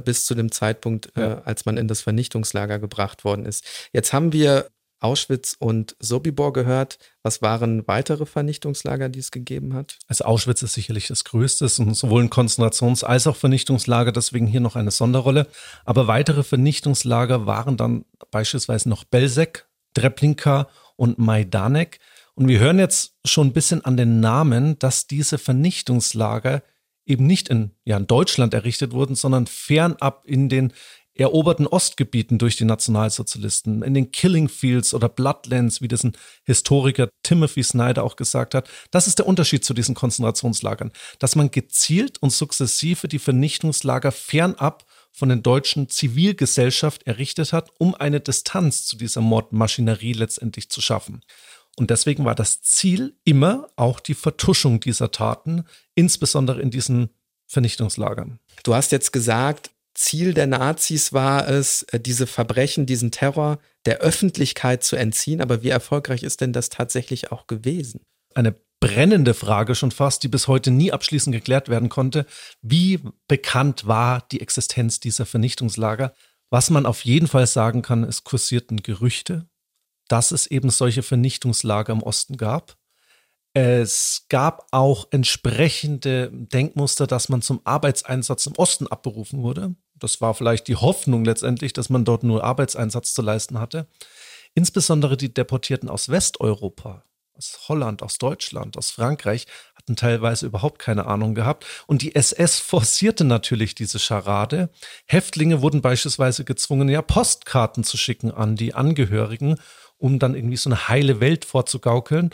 bis 0.05 0.27
zu 0.27 0.35
dem 0.35 0.53
Zeitpunkt, 0.53 1.11
ja. 1.17 1.43
als 1.43 1.65
man 1.65 1.77
in 1.77 1.89
das 1.89 2.03
Vernichtungslager 2.03 2.79
gebracht 2.79 3.25
worden 3.25 3.47
ist. 3.47 3.65
Jetzt 3.93 4.13
haben 4.13 4.33
wir 4.33 4.69
Auschwitz 5.03 5.57
und 5.59 5.97
Sobibor 5.99 6.53
gehört. 6.53 6.99
Was 7.23 7.43
waren 7.43 7.87
weitere 7.87 8.27
Vernichtungslager, 8.27 9.09
die 9.09 9.19
es 9.19 9.31
gegeben 9.31 9.75
hat? 9.75 9.99
Also 10.09 10.25
Auschwitz 10.25 10.63
ist 10.63 10.75
sicherlich 10.75 11.09
das 11.09 11.25
größte, 11.25 11.65
und 11.83 11.95
sowohl 11.95 12.23
ein 12.23 12.31
Konzentrations- 12.31 13.05
als 13.05 13.27
auch 13.27 13.37
Vernichtungslager, 13.37 14.13
deswegen 14.13 14.47
hier 14.47 14.61
noch 14.61 14.77
eine 14.77 14.91
Sonderrolle. 14.91 15.47
Aber 15.85 16.07
weitere 16.07 16.43
Vernichtungslager 16.43 17.47
waren 17.47 17.77
dann 17.77 18.05
beispielsweise 18.31 18.89
noch 18.89 19.05
Belzec, 19.05 19.67
Treblinka 19.95 20.69
und 20.97 21.19
Majdanek. 21.19 21.99
Und 22.35 22.49
wir 22.49 22.61
hören 22.61 22.79
jetzt 22.79 23.15
schon 23.25 23.49
ein 23.49 23.53
bisschen 23.53 23.85
an 23.85 23.97
den 23.97 24.21
Namen, 24.21 24.79
dass 24.79 25.07
diese 25.07 25.39
Vernichtungslager 25.39 26.63
eben 27.05 27.27
nicht 27.27 27.49
in, 27.49 27.73
ja, 27.85 27.97
in 27.97 28.07
Deutschland 28.07 28.55
errichtet 28.55 28.93
wurden, 28.93 29.15
sondern 29.15 29.47
fernab 29.47 30.25
in 30.27 30.49
den 30.49 30.73
eroberten 31.15 31.67
Ostgebieten 31.67 32.39
durch 32.39 32.57
die 32.57 32.65
Nationalsozialisten, 32.65 33.83
in 33.83 33.95
den 33.95 34.13
Killing 34.13 34.49
Fields 34.49 34.95
oder 34.95 35.09
Bloodlands, 35.09 35.83
wie 35.83 35.89
das 35.89 36.05
ein 36.05 36.13
Historiker 36.45 37.09
Timothy 37.23 37.63
Snyder 37.63 38.05
auch 38.05 38.17
gesagt 38.17 38.55
hat. 38.55 38.69
Das 38.91 39.07
ist 39.07 39.19
der 39.19 39.27
Unterschied 39.27 39.65
zu 39.65 39.75
diesen 39.75 39.95
Konzentrationslagern, 39.95 40.93
dass 41.19 41.37
man 41.37 41.51
gezielt 41.51 42.23
und 42.23 42.31
sukzessive 42.31 43.09
die 43.09 43.19
Vernichtungslager 43.19 44.13
fernab 44.13 44.85
von 45.13 45.29
der 45.29 45.39
deutschen 45.39 45.89
Zivilgesellschaft 45.89 47.07
errichtet 47.07 47.53
hat, 47.53 47.71
um 47.79 47.95
eine 47.95 48.21
Distanz 48.21 48.87
zu 48.87 48.97
dieser 48.97 49.21
Mordmaschinerie 49.21 50.15
letztendlich 50.15 50.71
zu 50.71 50.81
schaffen. 50.81 51.23
Und 51.77 51.91
deswegen 51.91 52.25
war 52.25 52.35
das 52.35 52.63
Ziel 52.63 53.17
immer 53.25 53.69
auch 53.77 54.01
die 54.01 54.15
Vertuschung 54.15 54.81
dieser 54.81 55.11
Taten, 55.11 55.65
insbesondere 55.95 56.61
in 56.61 56.71
diesen 56.71 57.11
Vernichtungslagern. 57.47 58.39
Du 58.63 58.75
hast 58.75 58.93
jetzt 58.93 59.13
gesagt, 59.13 59.71
Ziel 59.95 60.35
der 60.35 60.47
Nazis 60.47 61.13
war 61.13 61.49
es, 61.49 61.83
äh, 61.85 62.01
diese 62.01 62.27
Verbrechen, 62.27 62.87
diesen 62.87 63.11
Terror 63.11 63.59
der 63.87 63.99
Öffentlichkeit 63.99 64.85
zu 64.85 64.97
entziehen. 64.97 65.41
Aber 65.41 65.63
wie 65.63 65.69
erfolgreich 65.69 66.23
ist 66.23 66.41
denn 66.41 66.53
das 66.53 66.69
tatsächlich 66.69 67.33
auch 67.33 67.47
gewesen? 67.47 68.01
Eine 68.35 68.55
brennende 68.81 69.35
Frage 69.35 69.75
schon 69.75 69.93
fast, 69.93 70.25
die 70.25 70.29
bis 70.29 70.49
heute 70.49 70.71
nie 70.71 70.93
abschließend 70.93 71.35
geklärt 71.35 71.69
werden 71.69 71.89
konnte. 71.89 72.27
Wie 72.63 73.01
bekannt 73.29 73.87
war 73.87 74.27
die 74.33 74.41
Existenz 74.41 74.99
dieser 74.99 75.25
Vernichtungslager? 75.25 76.15
Was 76.51 76.69
man 76.69 76.85
auf 76.85 77.05
jeden 77.05 77.29
Fall 77.29 77.47
sagen 77.47 77.83
kann, 77.83 78.03
es 78.03 78.25
kursierten 78.25 78.83
Gerüchte, 78.83 79.47
dass 80.09 80.33
es 80.33 80.47
eben 80.47 80.69
solche 80.71 81.03
Vernichtungslager 81.03 81.93
im 81.93 82.03
Osten 82.03 82.37
gab. 82.37 82.77
Es 83.55 84.27
gab 84.29 84.67
auch 84.71 85.07
entsprechende 85.11 86.31
Denkmuster, 86.33 87.07
dass 87.07 87.29
man 87.29 87.41
zum 87.41 87.61
Arbeitseinsatz 87.65 88.47
im 88.47 88.55
Osten 88.57 88.87
abberufen 88.87 89.43
wurde. 89.43 89.75
Das 90.03 90.21
war 90.21 90.35
vielleicht 90.35 90.69
die 90.69 90.77
Hoffnung 90.77 91.25
letztendlich, 91.25 91.73
dass 91.73 91.89
man 91.89 92.05
dort 92.05 92.25
nur 92.25 92.43
Arbeitseinsatz 92.43 93.15
zu 93.15 93.23
leisten 93.23 93.61
hatte. 93.61 93.87
Insbesondere 94.55 95.17
die 95.17 95.33
Deportierten 95.33 95.89
aus 95.89 96.09
Westeuropa, 96.09 97.05
aus 97.35 97.61
Holland, 97.69 98.03
aus 98.03 98.19
Deutschland, 98.19 98.77
aus 98.77 98.91
Frankreich, 98.91 99.47
hatten 99.77 99.97
teilweise 99.97 100.47
überhaupt 100.47 100.79
keine 100.79 101.07
Ahnung 101.07 101.35
gehabt. 101.35 101.67
Und 101.87 102.03
die 102.03 102.15
SS 102.15 102.59
forcierte 102.59 103.25
natürlich 103.25 103.75
diese 103.75 103.99
Scharade. 103.99 104.71
Häftlinge 105.07 105.63
wurden 105.63 105.83
beispielsweise 105.83 106.45
gezwungen, 106.45 106.89
ja 106.89 107.01
Postkarten 107.01 107.85
zu 107.85 107.97
schicken 107.97 108.31
an 108.33 108.57
die 108.57 108.75
Angehörigen, 108.75 109.59
um 109.99 110.19
dann 110.19 110.35
irgendwie 110.35 110.57
so 110.57 110.69
eine 110.69 110.89
heile 110.89 111.21
Welt 111.21 111.45
vorzugaukeln. 111.45 112.31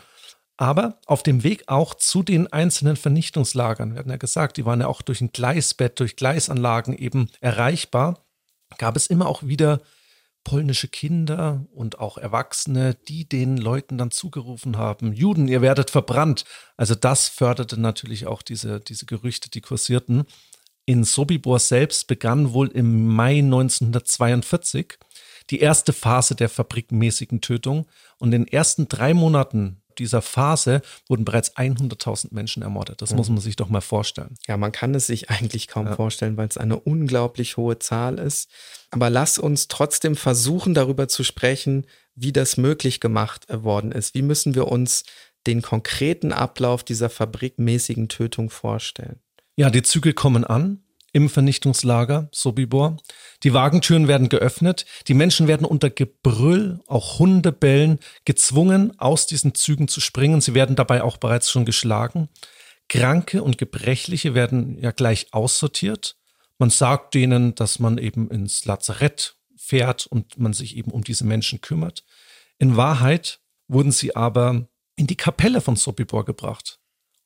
Aber 0.59 0.99
auf 1.07 1.23
dem 1.23 1.45
Weg 1.45 1.69
auch 1.69 1.95
zu 1.95 2.25
den 2.25 2.53
einzelnen 2.53 2.97
Vernichtungslagern, 2.97 3.93
wir 3.93 4.01
hatten 4.01 4.11
ja 4.11 4.17
gesagt, 4.17 4.57
die 4.57 4.67
waren 4.67 4.81
ja 4.81 4.89
auch 4.89 5.03
durch 5.03 5.21
ein 5.21 5.31
Gleisbett, 5.31 6.01
durch 6.01 6.17
Gleisanlagen 6.17 6.95
eben 6.99 7.31
erreichbar, 7.41 8.27
gab 8.77 8.97
es 8.97 9.07
immer 9.07 9.29
auch 9.29 9.45
wieder 9.45 9.81
polnische 10.43 10.89
Kinder 10.89 11.65
und 11.73 12.01
auch 12.01 12.19
Erwachsene, 12.19 12.97
die 13.07 13.29
den 13.29 13.57
Leuten 13.57 13.99
dann 13.99 14.11
zugerufen 14.11 14.77
haben, 14.77 15.13
Juden, 15.13 15.47
ihr 15.47 15.63
werdet 15.63 15.91
verbrannt. 15.91 16.45
Also 16.77 16.97
das 16.97 17.29
förderte 17.29 17.81
natürlich 17.81 18.27
auch 18.27 18.43
diese, 18.43 18.81
diese 18.81 19.07
Gerüchte, 19.07 19.51
die 19.51 19.61
kursierten. 19.61 20.25
In 20.87 21.05
Sobibor 21.05 21.61
selbst 21.61 22.09
begann 22.09 22.53
wohl 22.53 22.69
im 22.69 23.07
Mai 23.07 23.39
1942 23.39 24.99
die 25.51 25.61
erste 25.61 25.93
Phase 25.93 26.35
der 26.35 26.49
fabrikmäßigen 26.49 27.43
Tötung 27.43 27.87
und 28.19 28.33
in 28.33 28.43
den 28.43 28.49
ersten 28.49 28.89
drei 28.89 29.15
Monaten 29.15 29.83
dieser 29.99 30.23
Phase 30.23 30.83
wurden 31.09 31.25
bereits 31.25 31.57
100.000 31.57 32.29
Menschen 32.33 32.63
ermordet. 32.63 33.03
Das 33.03 33.11
mhm. 33.11 33.17
muss 33.17 33.29
man 33.29 33.39
sich 33.39 33.57
doch 33.57 33.69
mal 33.69 33.81
vorstellen. 33.81 34.35
Ja, 34.47 34.57
man 34.57 34.73
kann 34.73 34.95
es 34.95 35.07
sich 35.07 35.31
eigentlich 35.31 35.69
kaum 35.69 35.87
ja. 35.87 35.97
vorstellen, 35.97 36.37
weil 36.37 36.49
es 36.49 36.59
eine 36.59 36.79
unglaublich 36.79 37.57
hohe 37.57 37.79
Zahl 37.79 38.19
ist. 38.19 38.51
Aber 38.91 39.11
lass 39.11 39.39
uns 39.39 39.69
trotzdem 39.69 40.17
versuchen, 40.17 40.75
darüber 40.75 41.09
zu 41.09 41.25
sprechen, 41.25 41.87
wie 42.15 42.33
das 42.33 42.57
möglich 42.57 43.01
gemacht 43.01 43.47
worden 43.51 43.93
ist. 43.93 44.15
Wie 44.15 44.23
müssen 44.23 44.55
wir 44.55 44.69
uns 44.69 45.05
den 45.47 45.63
konkreten 45.63 46.33
Ablauf 46.33 46.83
dieser 46.83 47.11
fabrikmäßigen 47.11 48.09
Tötung 48.09 48.51
vorstellen? 48.51 49.21
Ja, 49.57 49.71
die 49.71 49.83
Züge 49.83 50.15
kommen 50.15 50.45
an 50.45 50.83
im 51.13 51.29
Vernichtungslager 51.29 52.29
Sobibor. 52.33 52.97
Die 53.43 53.55
Wagentüren 53.55 54.09
werden 54.09 54.29
geöffnet, 54.29 54.87
die 55.07 55.15
Menschen 55.15 55.49
werden 55.49 55.65
unter 55.67 55.91
Gebrüll, 55.91 56.81
auch 56.87 57.19
Hundebellen, 57.19 57.99
gezwungen, 58.25 58.99
aus 58.99 59.27
diesen 59.27 59.55
Zügen 59.55 59.89
zu 59.89 60.01
springen. 60.01 60.41
Sie 60.41 60.55
werden 60.55 60.77
dabei 60.77 61.03
auch 61.03 61.17
bereits 61.17 61.51
schon 61.51 61.65
geschlagen. 61.65 62.29
Kranke 62.89 63.43
und 63.43 63.59
Gebrechliche 63.59 64.35
werden 64.35 64.79
ja 64.79 64.91
gleich 64.91 65.29
aussortiert. 65.33 66.17
Man 66.59 66.71
sagt 66.71 67.15
denen, 67.15 67.55
dass 67.55 67.79
man 67.79 67.99
eben 67.99 68.31
ins 68.31 68.65
Lazarett 68.65 69.37
fährt 69.57 70.07
und 70.07 70.39
man 70.39 70.53
sich 70.53 70.77
eben 70.77 70.91
um 70.91 71.05
diese 71.05 71.25
Menschen 71.25 71.61
kümmert. 71.61 72.05
In 72.59 72.77
Wahrheit 72.77 73.41
wurden 73.69 73.93
sie 73.93 74.17
aber 74.17 74.67
in 74.97 75.07
die 75.07 75.17
Kapelle 75.17 75.61
von 75.61 75.77
Sobibor 75.77 76.25
gebracht. 76.25 76.78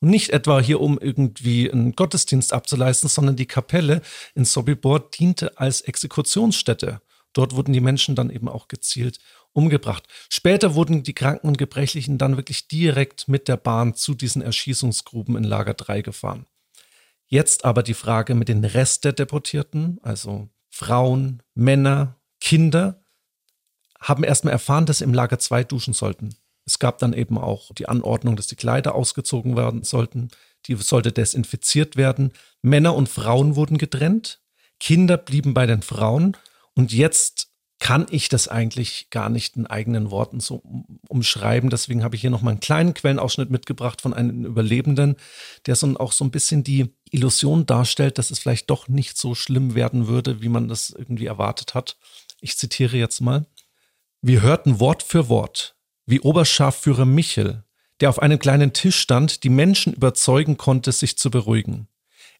Und 0.03 0.11
nicht 0.11 0.31
etwa 0.31 0.59
hier, 0.61 0.81
um 0.81 0.99
irgendwie 0.99 1.71
einen 1.71 1.93
Gottesdienst 1.93 2.53
abzuleisten, 2.53 3.09
sondern 3.09 3.37
die 3.37 3.47
Kapelle 3.47 4.03
in 4.35 4.45
Sobibor 4.45 4.99
diente 4.99 5.59
als 5.59 5.81
Exekutionsstätte. 5.81 7.01
Dort 7.33 7.55
wurden 7.55 7.73
die 7.73 7.81
Menschen 7.81 8.17
dann 8.17 8.29
eben 8.29 8.49
auch 8.49 8.67
gezielt 8.67 9.21
umgebracht. 9.53 10.09
Später 10.29 10.75
wurden 10.75 11.05
die 11.05 11.15
Kranken 11.15 11.47
und 11.47 11.57
Gebrechlichen 11.57 12.19
dann 12.19 12.37
wirklich 12.37 12.67
direkt 12.67 13.29
mit 13.29 13.47
der 13.47 13.57
Bahn 13.57 13.95
zu 13.95 14.15
diesen 14.15 14.43
Erschießungsgruben 14.43 15.37
in 15.37 15.45
Lager 15.45 15.75
3 15.75 16.03
gefahren. 16.03 16.47
Jetzt 17.27 17.65
aber 17.65 17.85
die 17.85 17.95
Frage 17.95 18.35
mit 18.35 18.49
den 18.49 18.65
Rest 18.65 19.05
der 19.05 19.12
Deportierten, 19.12 20.01
also 20.03 20.49
Frauen, 20.69 21.45
Männer, 21.55 22.21
Kinder, 22.41 23.05
haben 24.01 24.25
erstmal 24.25 24.53
erfahren, 24.53 24.85
dass 24.85 24.99
sie 24.99 25.05
im 25.05 25.15
Lager 25.15 25.38
2 25.38 25.62
duschen 25.62 25.95
sollten. 25.95 26.35
Es 26.64 26.79
gab 26.79 26.98
dann 26.98 27.12
eben 27.12 27.38
auch 27.38 27.72
die 27.75 27.88
Anordnung, 27.88 28.37
dass 28.37 28.46
die 28.46 28.57
Kleider 28.57 28.94
ausgezogen 28.94 29.57
werden 29.57 29.83
sollten. 29.83 30.29
Die 30.66 30.77
sollte 30.77 31.12
desinfiziert 31.12 31.96
werden. 31.96 32.33
Männer 32.62 32.94
und 32.94 33.09
Frauen 33.09 33.57
wurden 33.57 33.79
getrennt. 33.79 34.40
Kinder 34.79 35.16
blieben 35.16 35.55
bei 35.55 35.66
den 35.66 35.83
Frauen. 35.83 36.37
Und 36.75 36.92
jetzt 36.92 37.53
kann 37.83 38.07
ich 38.11 38.29
das 38.29 38.46
eigentlich 38.46 39.11
gar 39.11 39.29
nicht 39.29 39.57
in 39.57 39.66
eigenen 39.66 40.12
Worten 40.12 40.38
so 40.38 40.62
umschreiben. 41.09 41.68
Deswegen 41.68 42.05
habe 42.05 42.14
ich 42.14 42.20
hier 42.20 42.31
noch 42.31 42.40
mal 42.40 42.53
einen 42.53 42.61
kleinen 42.61 42.94
Quellenausschnitt 42.94 43.51
mitgebracht 43.51 44.01
von 44.01 44.14
einem 44.14 44.44
Überlebenden, 44.44 45.16
der 45.66 45.75
so 45.75 45.92
auch 45.96 46.12
so 46.12 46.25
ein 46.25 46.31
bisschen 46.31 46.62
die 46.62 46.94
Illusion 47.11 47.66
darstellt, 47.66 48.18
dass 48.18 48.31
es 48.31 48.38
vielleicht 48.38 48.70
doch 48.70 48.87
nicht 48.87 49.18
so 49.18 49.35
schlimm 49.35 49.75
werden 49.75 50.07
würde, 50.07 50.42
wie 50.42 50.48
man 50.48 50.68
das 50.68 50.90
irgendwie 50.90 51.27
erwartet 51.27 51.75
hat. 51.75 51.96
Ich 52.40 52.57
zitiere 52.57 52.96
jetzt 52.96 53.20
mal. 53.20 53.46
Wir 54.20 54.42
hörten 54.42 54.79
Wort 54.79 55.03
für 55.03 55.29
Wort, 55.29 55.75
wie 56.07 56.21
Oberscharführer 56.21 57.05
Michel, 57.05 57.65
der 58.01 58.09
auf 58.09 58.21
einem 58.21 58.38
kleinen 58.38 58.73
Tisch 58.73 58.99
stand, 58.99 59.45
die 59.45 59.49
Menschen 59.49 59.93
überzeugen 59.93 60.57
konnte, 60.57 60.93
sich 60.93 61.17
zu 61.17 61.31
beruhigen. 61.31 61.88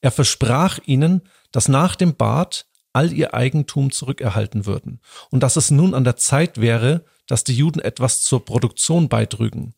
Er 0.01 0.11
versprach 0.11 0.79
ihnen, 0.85 1.23
dass 1.53 1.69
nach 1.69 1.95
dem 1.95 2.17
Bad 2.17 2.67
all 2.93 3.13
ihr 3.13 3.35
Eigentum 3.35 3.93
zurückerhalten 3.93 4.67
würden 4.67 5.01
und 5.31 5.43
dass 5.43 5.57
es 5.57 5.71
nun 5.71 5.95
an 5.95 6.05
der 6.05 6.17
Zeit 6.17 6.61
wäre, 6.61 7.05
dass 7.27 7.45
die 7.45 7.57
Juden 7.57 7.81
etwas 7.81 8.23
zur 8.23 8.45
Produktion 8.45 9.09
beitrügen. 9.09 9.75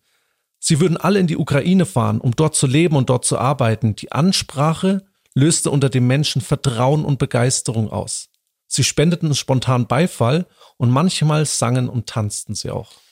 Sie 0.59 0.81
würden 0.81 0.97
alle 0.97 1.20
in 1.20 1.27
die 1.27 1.37
Ukraine 1.37 1.85
fahren, 1.85 2.20
um 2.20 2.35
dort 2.35 2.55
zu 2.55 2.66
leben 2.66 2.97
und 2.97 3.11
dort 3.11 3.27
zu 3.27 3.38
arbeiten. 3.38 3.94
Die 3.94 4.11
Ansprache 4.11 5.05
löste 5.35 5.70
unter 5.70 5.90
den 5.90 6.07
Menschen 6.07 6.40
Vertrauen 6.40 7.05
und 7.05 7.18
Begeisterung 7.18 7.90
aus. 7.90 8.31
Sie 8.66 8.83
spendeten 8.83 9.35
spontan 9.35 9.87
Beifall 9.87 10.47
und 10.79 10.90
manchmal 10.90 11.44
sangen 11.44 11.88
und 11.90 12.07
tanzten 12.07 12.55
sie 12.55 12.70
auch 12.70 13.04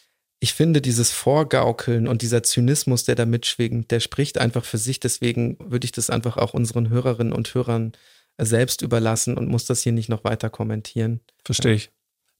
ich 0.43 0.55
finde, 0.55 0.83
dieses 0.83 1.13
Vorgaukeln 1.13 2.09
und 2.09 2.21
dieser 2.21 2.43
Zynismus, 2.43 3.05
der 3.05 3.15
da 3.15 3.27
mitschwingt, 3.27 3.93
der 3.93 4.01
spricht 4.01 4.39
einfach 4.39 4.65
für 4.65 4.77
sich. 4.77 4.99
Deswegen 4.99 5.57
würde 5.61 5.85
ich 5.85 5.93
das 5.93 6.11
einfach 6.11 6.37
auch 6.37 6.53
unseren 6.53 6.89
Hörerinnen 6.89 7.33
und 7.33 7.55
Hörern 7.55 7.93
selbst 8.39 8.83
überlassen 8.83 9.39
und 9.39 9.47
muss 9.49 9.67
das 9.67 9.83
hier 9.83 9.93
nicht 9.93 10.09
noch 10.09 10.25
weiter 10.25 10.51
kommentieren. 10.51 11.21
Verstehe 11.45 11.75
ich. 11.75 11.93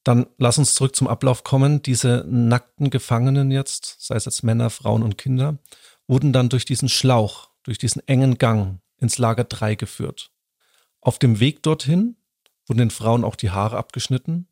Dann 0.03 0.27
lass 0.37 0.59
uns 0.59 0.75
zurück 0.75 0.97
zum 0.97 1.07
Ablauf 1.07 1.45
kommen. 1.45 1.81
Diese 1.81 2.27
nackten 2.29 2.91
Gefangenen 2.91 3.53
jetzt, 3.53 3.99
sei 4.01 4.17
es 4.17 4.25
jetzt 4.25 4.43
Männer, 4.43 4.71
Frauen 4.71 5.05
und 5.05 5.17
Kinder, 5.17 5.59
wurden 6.09 6.33
dann 6.33 6.49
durch 6.49 6.65
diesen 6.65 6.89
Schlauch, 6.89 7.51
durch 7.63 7.79
diesen 7.79 8.03
engen 8.09 8.37
Gang 8.37 8.81
ins 8.99 9.19
Lager 9.19 9.45
3 9.45 9.77
geführt. 9.77 10.33
Auf 11.01 11.21
dem 11.21 11.39
Weg 11.39 11.63
dorthin 11.63 12.17
wurden 12.67 12.81
den 12.81 12.91
Frauen 12.91 13.23
auch 13.23 13.37
die 13.37 13.51
Haare 13.51 13.77
abgeschnitten. 13.77 14.49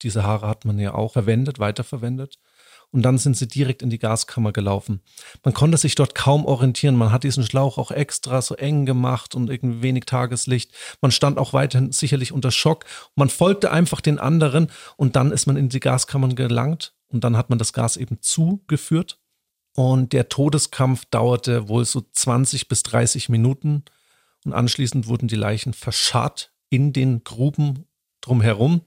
Diese 0.00 0.22
Haare 0.22 0.48
hat 0.48 0.64
man 0.64 0.78
ja 0.78 0.94
auch 0.94 1.12
verwendet, 1.12 1.58
weiterverwendet 1.58 2.38
und 2.94 3.02
dann 3.02 3.18
sind 3.18 3.36
sie 3.36 3.48
direkt 3.48 3.82
in 3.82 3.90
die 3.90 3.98
Gaskammer 3.98 4.52
gelaufen. 4.52 5.00
Man 5.42 5.52
konnte 5.52 5.76
sich 5.78 5.96
dort 5.96 6.14
kaum 6.14 6.46
orientieren. 6.46 6.94
Man 6.94 7.10
hat 7.10 7.24
diesen 7.24 7.42
Schlauch 7.42 7.76
auch 7.76 7.90
extra 7.90 8.40
so 8.40 8.54
eng 8.54 8.86
gemacht 8.86 9.34
und 9.34 9.50
irgendwie 9.50 9.82
wenig 9.82 10.04
Tageslicht. 10.04 10.70
Man 11.00 11.10
stand 11.10 11.38
auch 11.38 11.52
weiterhin 11.52 11.90
sicherlich 11.90 12.30
unter 12.30 12.52
Schock. 12.52 12.84
Man 13.16 13.30
folgte 13.30 13.72
einfach 13.72 14.00
den 14.00 14.20
anderen 14.20 14.68
und 14.96 15.16
dann 15.16 15.32
ist 15.32 15.46
man 15.46 15.56
in 15.56 15.70
die 15.70 15.80
Gaskammern 15.80 16.36
gelangt 16.36 16.94
und 17.08 17.24
dann 17.24 17.36
hat 17.36 17.50
man 17.50 17.58
das 17.58 17.72
Gas 17.72 17.96
eben 17.96 18.22
zugeführt. 18.22 19.18
Und 19.74 20.12
der 20.12 20.28
Todeskampf 20.28 21.04
dauerte 21.06 21.68
wohl 21.68 21.84
so 21.84 22.00
20 22.12 22.68
bis 22.68 22.84
30 22.84 23.28
Minuten 23.28 23.82
und 24.44 24.52
anschließend 24.52 25.08
wurden 25.08 25.26
die 25.26 25.34
Leichen 25.34 25.72
verscharrt 25.72 26.52
in 26.70 26.92
den 26.92 27.24
Gruben 27.24 27.86
drumherum. 28.20 28.82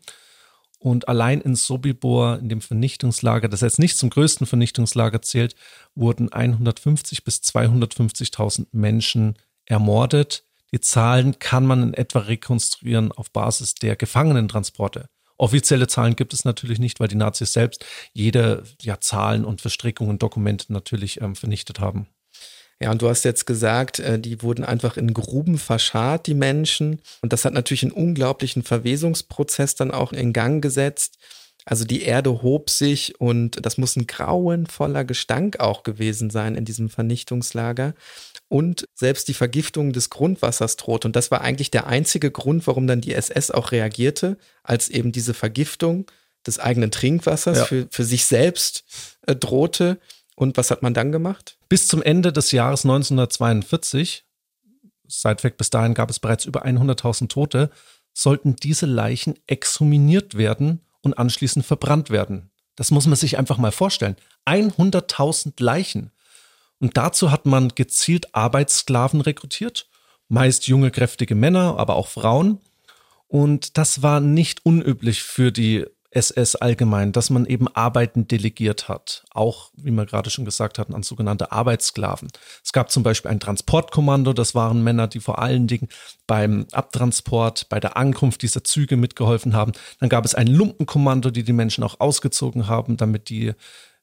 Und 0.79 1.07
allein 1.07 1.41
in 1.41 1.55
Sobibor, 1.55 2.37
in 2.37 2.49
dem 2.49 2.61
Vernichtungslager, 2.61 3.47
das 3.47 3.61
jetzt 3.61 3.79
nicht 3.79 3.97
zum 3.97 4.09
größten 4.09 4.45
Vernichtungslager 4.45 5.21
zählt, 5.21 5.55
wurden 5.95 6.31
150 6.31 7.23
bis 7.23 7.37
250.000 7.41 8.67
Menschen 8.71 9.37
ermordet. 9.65 10.43
Die 10.71 10.79
Zahlen 10.79 11.39
kann 11.39 11.65
man 11.65 11.81
in 11.81 11.93
etwa 11.93 12.19
rekonstruieren 12.19 13.11
auf 13.11 13.31
Basis 13.31 13.75
der 13.75 13.95
Gefangenentransporte. 13.95 15.09
Offizielle 15.37 15.87
Zahlen 15.87 16.15
gibt 16.15 16.33
es 16.33 16.45
natürlich 16.45 16.79
nicht, 16.79 16.99
weil 16.99 17.07
die 17.07 17.15
Nazis 17.15 17.53
selbst 17.53 17.85
jede 18.13 18.63
ja, 18.81 18.99
Zahlen 18.99 19.45
und 19.45 19.61
Verstrickungen, 19.61 20.19
Dokumente 20.19 20.73
natürlich 20.73 21.21
ähm, 21.21 21.35
vernichtet 21.35 21.79
haben. 21.79 22.07
Ja, 22.79 22.91
und 22.91 23.01
du 23.01 23.09
hast 23.09 23.25
jetzt 23.25 23.45
gesagt, 23.45 23.99
äh, 23.99 24.19
die 24.19 24.41
wurden 24.43 24.63
einfach 24.63 24.97
in 24.97 25.13
Gruben 25.13 25.57
verscharrt, 25.57 26.27
die 26.27 26.35
Menschen. 26.35 26.99
Und 27.21 27.33
das 27.33 27.43
hat 27.43 27.53
natürlich 27.53 27.83
einen 27.83 27.91
unglaublichen 27.91 28.63
Verwesungsprozess 28.63 29.75
dann 29.75 29.91
auch 29.91 30.13
in 30.13 30.33
Gang 30.33 30.61
gesetzt. 30.61 31.17
Also 31.65 31.83
die 31.83 32.03
Erde 32.03 32.43
hob 32.43 32.69
sich 32.69 33.19
und 33.19 33.65
das 33.65 33.77
muss 33.77 33.97
ein 33.97 34.07
grauenvoller 34.07 35.03
Gestank 35.03 35.59
auch 35.59 35.83
gewesen 35.83 36.29
sein 36.29 36.55
in 36.55 36.63
diesem 36.63 36.89
Vernichtungslager. 36.89 37.93
Und 38.47 38.85
selbst 38.93 39.27
die 39.27 39.33
Vergiftung 39.33 39.91
des 39.91 40.09
Grundwassers 40.09 40.77
droht. 40.77 41.03
Und 41.03 41.17
das 41.17 41.29
war 41.31 41.41
eigentlich 41.41 41.69
der 41.69 41.87
einzige 41.87 42.31
Grund, 42.31 42.65
warum 42.67 42.87
dann 42.87 43.01
die 43.01 43.13
SS 43.13 43.51
auch 43.51 43.73
reagierte, 43.73 44.37
als 44.63 44.87
eben 44.87 45.11
diese 45.11 45.33
Vergiftung 45.33 46.09
des 46.45 46.57
eigenen 46.57 46.91
Trinkwassers 46.91 47.57
ja. 47.57 47.65
für, 47.65 47.87
für 47.91 48.05
sich 48.05 48.25
selbst 48.25 48.85
äh, 49.25 49.35
drohte. 49.35 49.99
Und 50.37 50.55
was 50.55 50.69
hat 50.69 50.83
man 50.83 50.93
dann 50.93 51.11
gemacht? 51.11 51.57
Bis 51.67 51.87
zum 51.87 52.03
Ende 52.03 52.31
des 52.31 52.51
Jahres 52.51 52.85
1942, 52.85 54.23
seit 55.07 55.43
weg 55.43 55.57
bis 55.57 55.71
dahin 55.71 55.95
gab 55.95 56.11
es 56.11 56.19
bereits 56.19 56.45
über 56.45 56.63
100.000 56.63 57.27
Tote, 57.27 57.71
sollten 58.13 58.55
diese 58.55 58.85
Leichen 58.85 59.33
exhuminiert 59.47 60.37
werden 60.37 60.81
und 61.01 61.17
anschließend 61.17 61.65
verbrannt 61.65 62.11
werden. 62.11 62.51
Das 62.75 62.91
muss 62.91 63.07
man 63.07 63.15
sich 63.15 63.39
einfach 63.39 63.57
mal 63.57 63.71
vorstellen. 63.71 64.15
100.000 64.45 65.53
Leichen. 65.57 66.11
Und 66.77 66.97
dazu 66.97 67.31
hat 67.31 67.47
man 67.47 67.69
gezielt 67.69 68.35
Arbeitssklaven 68.35 69.21
rekrutiert, 69.21 69.89
meist 70.27 70.67
junge, 70.67 70.91
kräftige 70.91 71.33
Männer, 71.33 71.79
aber 71.79 71.95
auch 71.95 72.09
Frauen. 72.09 72.59
Und 73.27 73.79
das 73.79 74.03
war 74.03 74.19
nicht 74.19 74.63
unüblich 74.67 75.23
für 75.23 75.51
die 75.51 75.87
SS 76.17 76.55
allgemein, 76.55 77.11
dass 77.11 77.29
man 77.29 77.45
eben 77.45 77.67
Arbeiten 77.67 78.27
delegiert 78.27 78.89
hat. 78.89 79.23
Auch, 79.29 79.71
wie 79.75 79.91
wir 79.91 80.05
gerade 80.05 80.29
schon 80.31 80.45
gesagt 80.45 80.79
hatten, 80.79 80.95
an 80.95 81.03
sogenannte 81.03 81.51
Arbeitssklaven. 81.51 82.29
Es 82.63 82.73
gab 82.73 82.91
zum 82.91 83.03
Beispiel 83.03 83.29
ein 83.29 83.39
Transportkommando, 83.39 84.33
das 84.33 84.55
waren 84.55 84.83
Männer, 84.83 85.07
die 85.07 85.19
vor 85.19 85.39
allen 85.39 85.67
Dingen 85.67 85.89
beim 86.25 86.65
Abtransport, 86.71 87.69
bei 87.69 87.79
der 87.79 87.97
Ankunft 87.97 88.41
dieser 88.41 88.63
Züge 88.63 88.97
mitgeholfen 88.97 89.53
haben. 89.53 89.73
Dann 89.99 90.09
gab 90.09 90.25
es 90.25 90.33
ein 90.33 90.47
Lumpenkommando, 90.47 91.29
die 91.29 91.43
die 91.43 91.53
Menschen 91.53 91.83
auch 91.83 91.99
ausgezogen 91.99 92.67
haben, 92.67 92.97
damit 92.97 93.29
die, 93.29 93.53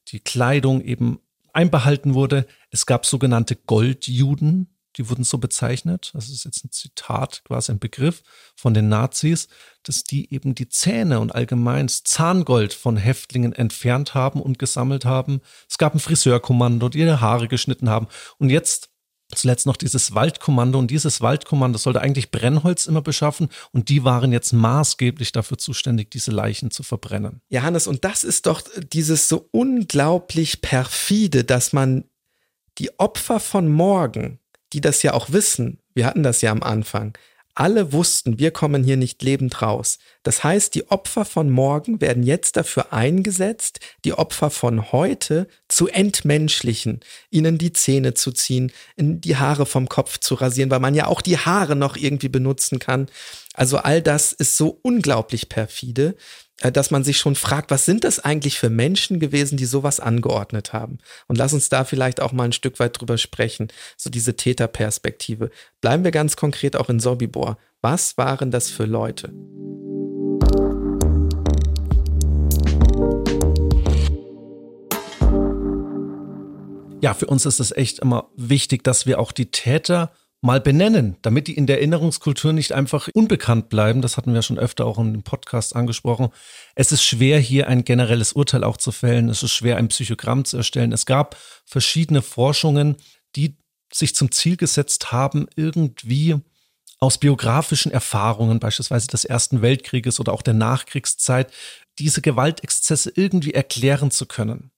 die 0.07 0.21
Kleidung 0.21 0.81
eben 0.81 1.19
einbehalten 1.51 2.13
wurde. 2.13 2.45
Es 2.71 2.85
gab 2.85 3.05
sogenannte 3.05 3.55
Goldjuden. 3.55 4.74
Die 4.97 5.09
wurden 5.09 5.23
so 5.23 5.37
bezeichnet, 5.37 6.11
das 6.13 6.29
ist 6.29 6.45
jetzt 6.45 6.63
ein 6.63 6.71
Zitat, 6.71 7.43
quasi 7.45 7.71
ein 7.71 7.79
Begriff 7.79 8.23
von 8.55 8.73
den 8.73 8.89
Nazis, 8.89 9.47
dass 9.83 10.03
die 10.03 10.33
eben 10.33 10.55
die 10.55 10.69
Zähne 10.69 11.19
und 11.19 11.35
allgemein 11.35 11.87
das 11.87 12.03
Zahngold 12.03 12.73
von 12.73 12.97
Häftlingen 12.97 13.53
entfernt 13.53 14.13
haben 14.13 14.41
und 14.41 14.59
gesammelt 14.59 15.05
haben. 15.05 15.41
Es 15.69 15.77
gab 15.77 15.93
ein 15.93 15.99
Friseurkommando, 15.99 16.89
die 16.89 16.99
ihre 16.99 17.21
Haare 17.21 17.47
geschnitten 17.47 17.89
haben. 17.89 18.07
Und 18.37 18.49
jetzt 18.49 18.89
zuletzt 19.33 19.65
noch 19.65 19.77
dieses 19.77 20.13
Waldkommando. 20.13 20.77
Und 20.79 20.91
dieses 20.91 21.21
Waldkommando 21.21 21.77
sollte 21.77 22.01
eigentlich 22.01 22.31
Brennholz 22.31 22.85
immer 22.85 23.01
beschaffen. 23.01 23.49
Und 23.71 23.89
die 23.89 24.03
waren 24.03 24.31
jetzt 24.31 24.53
maßgeblich 24.53 25.31
dafür 25.31 25.57
zuständig, 25.57 26.11
diese 26.11 26.31
Leichen 26.31 26.71
zu 26.71 26.83
verbrennen. 26.83 27.41
Johannes, 27.49 27.87
und 27.87 28.05
das 28.05 28.23
ist 28.23 28.45
doch 28.45 28.61
dieses 28.93 29.27
so 29.27 29.47
unglaublich 29.51 30.61
perfide, 30.61 31.43
dass 31.43 31.73
man 31.73 32.05
die 32.77 32.99
Opfer 32.99 33.39
von 33.39 33.69
morgen, 33.69 34.39
die 34.75 34.81
das 34.81 35.03
ja 35.03 35.13
auch 35.13 35.31
wissen, 35.31 35.79
wir 35.93 36.05
hatten 36.05 36.21
das 36.21 36.41
ja 36.41 36.51
am 36.51 36.61
Anfang, 36.61 37.17
alle 37.57 37.93
wussten, 37.93 38.37
wir 38.37 38.51
kommen 38.51 38.83
hier 38.83 38.97
nicht 38.97 39.23
lebend 39.23 39.61
raus. 39.61 39.99
Das 40.23 40.43
heißt, 40.43 40.75
die 40.75 40.91
Opfer 40.91 41.23
von 41.23 41.49
morgen 41.49 42.01
werden 42.01 42.23
jetzt 42.23 42.57
dafür 42.57 42.91
eingesetzt, 42.91 43.79
die 44.03 44.11
Opfer 44.11 44.49
von 44.49 44.91
heute 44.91 45.47
zu 45.69 45.87
entmenschlichen, 45.87 46.99
ihnen 47.29 47.57
die 47.57 47.71
Zähne 47.71 48.13
zu 48.13 48.33
ziehen, 48.33 48.73
die 48.97 49.37
Haare 49.37 49.65
vom 49.65 49.87
Kopf 49.87 50.19
zu 50.19 50.35
rasieren, 50.35 50.69
weil 50.69 50.81
man 50.81 50.95
ja 50.95 51.07
auch 51.07 51.21
die 51.21 51.37
Haare 51.37 51.77
noch 51.77 51.95
irgendwie 51.95 52.27
benutzen 52.27 52.79
kann. 52.79 53.07
Also 53.53 53.77
all 53.77 54.01
das 54.01 54.33
ist 54.33 54.57
so 54.57 54.77
unglaublich 54.81 55.47
perfide, 55.47 56.17
dass 56.61 56.91
man 56.91 57.03
sich 57.03 57.17
schon 57.17 57.35
fragt, 57.35 57.71
was 57.71 57.85
sind 57.85 58.03
das 58.03 58.19
eigentlich 58.19 58.59
für 58.59 58.69
Menschen 58.69 59.19
gewesen, 59.19 59.57
die 59.57 59.65
sowas 59.65 59.99
angeordnet 59.99 60.73
haben? 60.73 60.99
Und 61.27 61.37
lass 61.37 61.53
uns 61.53 61.69
da 61.69 61.83
vielleicht 61.83 62.21
auch 62.21 62.31
mal 62.31 62.45
ein 62.45 62.53
Stück 62.53 62.79
weit 62.79 62.99
drüber 62.99 63.17
sprechen, 63.17 63.67
so 63.97 64.09
diese 64.09 64.35
Täterperspektive. 64.35 65.49
Bleiben 65.81 66.03
wir 66.03 66.11
ganz 66.11 66.35
konkret 66.35 66.75
auch 66.75 66.89
in 66.89 66.99
Sobibor. 66.99 67.57
Was 67.81 68.17
waren 68.17 68.51
das 68.51 68.69
für 68.69 68.85
Leute? 68.85 69.33
Ja, 77.01 77.13
für 77.13 77.27
uns 77.27 77.45
ist 77.45 77.59
es 77.59 77.71
echt 77.71 77.99
immer 77.99 78.31
wichtig, 78.35 78.83
dass 78.83 79.05
wir 79.05 79.19
auch 79.19 79.31
die 79.31 79.51
Täter 79.51 80.11
mal 80.45 80.61
benennen, 80.61 81.17
damit 81.21 81.47
die 81.47 81.57
in 81.57 81.67
der 81.67 81.79
Erinnerungskultur 81.79 82.53
nicht 82.53 82.71
einfach 82.71 83.09
unbekannt 83.13 83.69
bleiben. 83.69 84.01
Das 84.01 84.15
hatten 84.15 84.33
wir 84.33 84.41
schon 84.41 84.59
öfter 84.59 84.85
auch 84.85 84.97
in 84.99 85.11
dem 85.11 85.23
Podcast 85.23 85.75
angesprochen. 85.75 86.29
Es 86.75 86.91
ist 86.91 87.03
schwer, 87.03 87.39
hier 87.39 87.67
ein 87.67 87.83
generelles 87.83 88.33
Urteil 88.33 88.63
auch 88.63 88.77
zu 88.77 88.91
fällen. 88.91 89.29
Es 89.29 89.43
ist 89.43 89.51
schwer, 89.51 89.77
ein 89.77 89.89
Psychogramm 89.89 90.45
zu 90.45 90.57
erstellen. 90.57 90.91
Es 90.91 91.05
gab 91.05 91.35
verschiedene 91.65 92.21
Forschungen, 92.21 92.95
die 93.35 93.57
sich 93.91 94.15
zum 94.15 94.31
Ziel 94.31 94.55
gesetzt 94.55 95.11
haben, 95.11 95.47
irgendwie 95.55 96.37
aus 96.99 97.17
biografischen 97.17 97.91
Erfahrungen, 97.91 98.59
beispielsweise 98.59 99.07
des 99.07 99.25
Ersten 99.25 99.61
Weltkrieges 99.61 100.19
oder 100.19 100.33
auch 100.33 100.41
der 100.41 100.53
Nachkriegszeit, 100.53 101.51
diese 101.99 102.21
Gewaltexzesse 102.21 103.11
irgendwie 103.15 103.53
erklären 103.53 104.11
zu 104.11 104.25
können. 104.25 104.71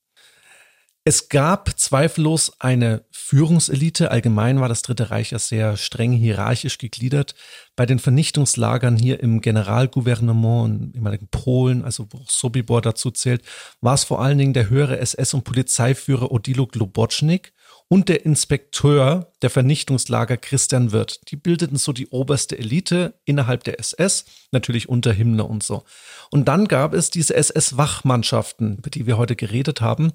Es 1.07 1.29
gab 1.29 1.79
zweifellos 1.79 2.59
eine 2.59 3.05
Führungselite. 3.11 4.11
Allgemein 4.11 4.59
war 4.59 4.67
das 4.67 4.81
Dritte 4.81 5.09
Reich 5.09 5.31
ja 5.31 5.39
sehr 5.39 5.77
streng 5.77 6.11
hierarchisch 6.11 6.79
gegliedert. 6.79 7.33
Bei 7.77 7.85
den 7.85 7.99
Vernichtungslagern 7.99 8.97
hier 8.97 9.21
im 9.21 9.39
Generalgouvernement 9.39 10.93
ehemaligen 10.93 11.29
Polen, 11.29 11.85
also 11.85 12.07
wo 12.11 12.25
Sobibor 12.27 12.81
dazu 12.81 13.09
zählt, 13.09 13.41
war 13.79 13.93
es 13.93 14.03
vor 14.03 14.21
allen 14.21 14.37
Dingen 14.37 14.51
der 14.51 14.69
höhere 14.69 14.99
SS- 14.99 15.33
und 15.33 15.45
Polizeiführer 15.45 16.29
Odilo 16.29 16.67
Globocznik 16.67 17.53
und 17.87 18.09
der 18.09 18.25
Inspekteur 18.25 19.31
der 19.41 19.49
Vernichtungslager 19.49 20.35
Christian 20.35 20.91
Wirth. 20.91 21.21
Die 21.29 21.37
bildeten 21.37 21.77
so 21.77 21.93
die 21.93 22.07
oberste 22.07 22.57
Elite 22.57 23.13
innerhalb 23.23 23.63
der 23.63 23.79
SS, 23.79 24.25
natürlich 24.51 24.89
unter 24.89 25.13
Himmler 25.13 25.49
und 25.49 25.63
so. 25.63 25.83
Und 26.31 26.49
dann 26.49 26.67
gab 26.67 26.93
es 26.93 27.11
diese 27.11 27.35
SS-Wachmannschaften, 27.35 28.79
über 28.79 28.89
die 28.89 29.05
wir 29.05 29.17
heute 29.17 29.37
geredet 29.37 29.79
haben, 29.79 30.11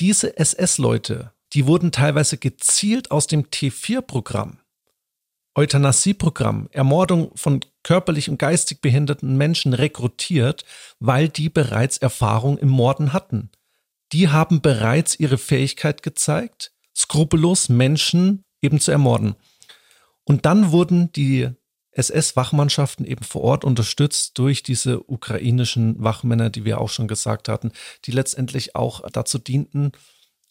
diese 0.00 0.36
SS-Leute, 0.36 1.32
die 1.52 1.66
wurden 1.66 1.92
teilweise 1.92 2.38
gezielt 2.38 3.10
aus 3.10 3.26
dem 3.26 3.46
T4-Programm, 3.46 4.58
Euthanasie-Programm, 5.54 6.68
Ermordung 6.70 7.32
von 7.34 7.60
körperlich 7.82 8.30
und 8.30 8.38
geistig 8.38 8.80
behinderten 8.80 9.36
Menschen 9.36 9.74
rekrutiert, 9.74 10.64
weil 11.00 11.28
die 11.28 11.48
bereits 11.48 11.98
Erfahrung 11.98 12.58
im 12.58 12.68
Morden 12.68 13.12
hatten. 13.12 13.50
Die 14.12 14.28
haben 14.28 14.60
bereits 14.60 15.18
ihre 15.18 15.38
Fähigkeit 15.38 16.02
gezeigt, 16.02 16.72
skrupellos 16.96 17.68
Menschen 17.68 18.44
eben 18.62 18.80
zu 18.80 18.90
ermorden. 18.90 19.34
Und 20.24 20.46
dann 20.46 20.70
wurden 20.70 21.10
die 21.12 21.50
SS-Wachmannschaften 21.92 23.04
eben 23.04 23.24
vor 23.24 23.42
Ort 23.42 23.64
unterstützt 23.64 24.38
durch 24.38 24.62
diese 24.62 25.02
ukrainischen 25.10 26.02
Wachmänner, 26.02 26.50
die 26.50 26.64
wir 26.64 26.80
auch 26.80 26.90
schon 26.90 27.08
gesagt 27.08 27.48
hatten, 27.48 27.72
die 28.04 28.12
letztendlich 28.12 28.76
auch 28.76 29.02
dazu 29.10 29.38
dienten, 29.38 29.92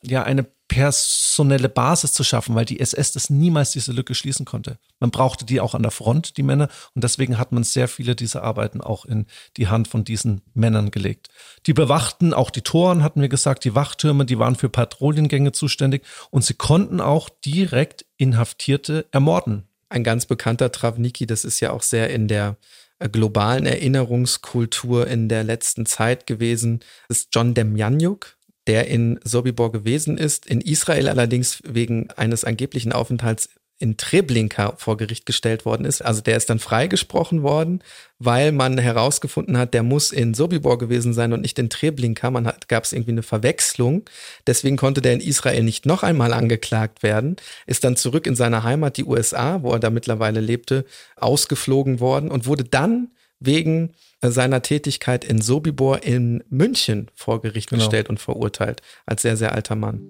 ja, 0.04 0.23
eine 0.23 0.45
personelle 0.67 1.69
Basis 1.69 2.13
zu 2.13 2.23
schaffen, 2.23 2.54
weil 2.54 2.65
die 2.65 2.80
SS 2.80 3.13
das 3.13 3.30
niemals 3.30 3.71
diese 3.71 3.93
Lücke 3.93 4.13
schließen 4.15 4.45
konnte. 4.45 4.80
Man 5.00 5.12
brauchte 5.12 5.45
die 5.45 5.62
auch 5.62 5.73
an 5.73 5.82
der 5.82 5.91
Front, 5.91 6.38
die 6.38 6.43
Männer, 6.43 6.67
und 6.93 7.04
deswegen 7.04 7.38
hat 7.38 7.52
man 7.52 7.63
sehr 7.63 7.88
viele 7.88 8.15
dieser 8.15 8.43
Arbeiten 8.43 8.82
auch 8.82 9.06
in 9.06 9.28
die 9.56 9.69
Hand 9.69 9.88
von 9.88 10.04
diesen 10.04 10.41
Männern 10.54 10.91
gelegt. 10.91 11.30
Die 11.65 11.73
bewachten 11.73 12.34
auch 12.34 12.50
die 12.50 12.62
Toren, 12.62 13.02
hatten 13.02 13.21
wir 13.21 13.30
gesagt, 13.30 13.63
die 13.63 13.76
Wachtürme, 13.76 14.26
die 14.26 14.39
waren 14.39 14.56
für 14.56 14.69
Patrouillengänge 14.69 15.54
zuständig 15.54 16.04
und 16.32 16.43
sie 16.43 16.56
konnten 16.56 17.00
auch 17.00 17.30
direkt 17.30 18.06
Inhaftierte 18.17 19.08
ermorden 19.12 19.67
ein 19.89 20.04
ganz 20.04 20.26
bekannter 20.26 20.71
Travniki, 20.71 21.26
das 21.26 21.45
ist 21.45 21.60
ja 21.60 21.71
auch 21.71 21.82
sehr 21.82 22.10
in 22.10 22.28
der 22.28 22.58
äh, 23.00 23.10
globalen 23.10 23.65
Erinnerungskultur 23.65 25.08
in 25.08 25.30
der 25.30 25.43
letzten 25.43 25.86
Zeit 25.86 26.28
gewesen, 26.28 26.82
ist 27.10 27.30
John 27.34 27.54
Demjanjuk, 27.54 28.38
der 28.67 28.88
in 28.88 29.19
Sobibor 29.23 29.71
gewesen 29.71 30.17
ist, 30.17 30.45
in 30.45 30.62
Israel 30.62 31.08
allerdings 31.08 31.62
wegen 31.63 32.10
eines 32.12 32.43
angeblichen 32.43 32.91
Aufenthalts 32.91 33.50
in 33.79 33.97
Treblinka 33.97 34.73
vor 34.77 34.97
Gericht 34.97 35.25
gestellt 35.25 35.65
worden 35.65 35.85
ist. 35.85 36.01
Also 36.01 36.21
der 36.21 36.35
ist 36.35 36.49
dann 36.49 36.59
freigesprochen 36.59 37.43
worden, 37.43 37.83
weil 38.17 38.51
man 38.51 38.77
herausgefunden 38.77 39.57
hat, 39.57 39.73
der 39.73 39.83
muss 39.83 40.11
in 40.11 40.33
Sobibor 40.33 40.79
gewesen 40.79 41.13
sein 41.13 41.31
und 41.31 41.41
nicht 41.41 41.59
in 41.59 41.69
Treblinka. 41.69 42.31
Man 42.31 42.47
hat, 42.47 42.67
gab 42.67 42.85
es 42.85 42.93
irgendwie 42.93 43.11
eine 43.11 43.23
Verwechslung. 43.23 44.03
Deswegen 44.47 44.77
konnte 44.77 45.01
der 45.01 45.13
in 45.13 45.19
Israel 45.19 45.63
nicht 45.63 45.85
noch 45.85 46.01
einmal 46.01 46.33
angeklagt 46.33 47.03
werden, 47.03 47.35
ist 47.67 47.83
dann 47.83 47.95
zurück 47.95 48.25
in 48.25 48.35
seine 48.35 48.63
Heimat, 48.63 48.97
die 48.97 49.05
USA, 49.05 49.61
wo 49.61 49.71
er 49.71 49.79
da 49.79 49.91
mittlerweile 49.91 50.39
lebte, 50.39 50.85
ausgeflogen 51.15 51.99
worden 51.99 52.31
und 52.31 52.47
wurde 52.47 52.63
dann 52.63 53.11
wegen 53.39 53.91
seiner 54.21 54.63
Tätigkeit 54.63 55.23
in 55.23 55.41
Sobibor 55.41 56.01
in 56.01 56.43
München 56.49 57.11
vor 57.13 57.41
Gericht 57.41 57.69
genau. 57.69 57.83
gestellt 57.83 58.09
und 58.09 58.19
verurteilt, 58.19 58.81
als 59.05 59.21
sehr, 59.21 59.37
sehr 59.37 59.53
alter 59.53 59.75
Mann. 59.75 60.01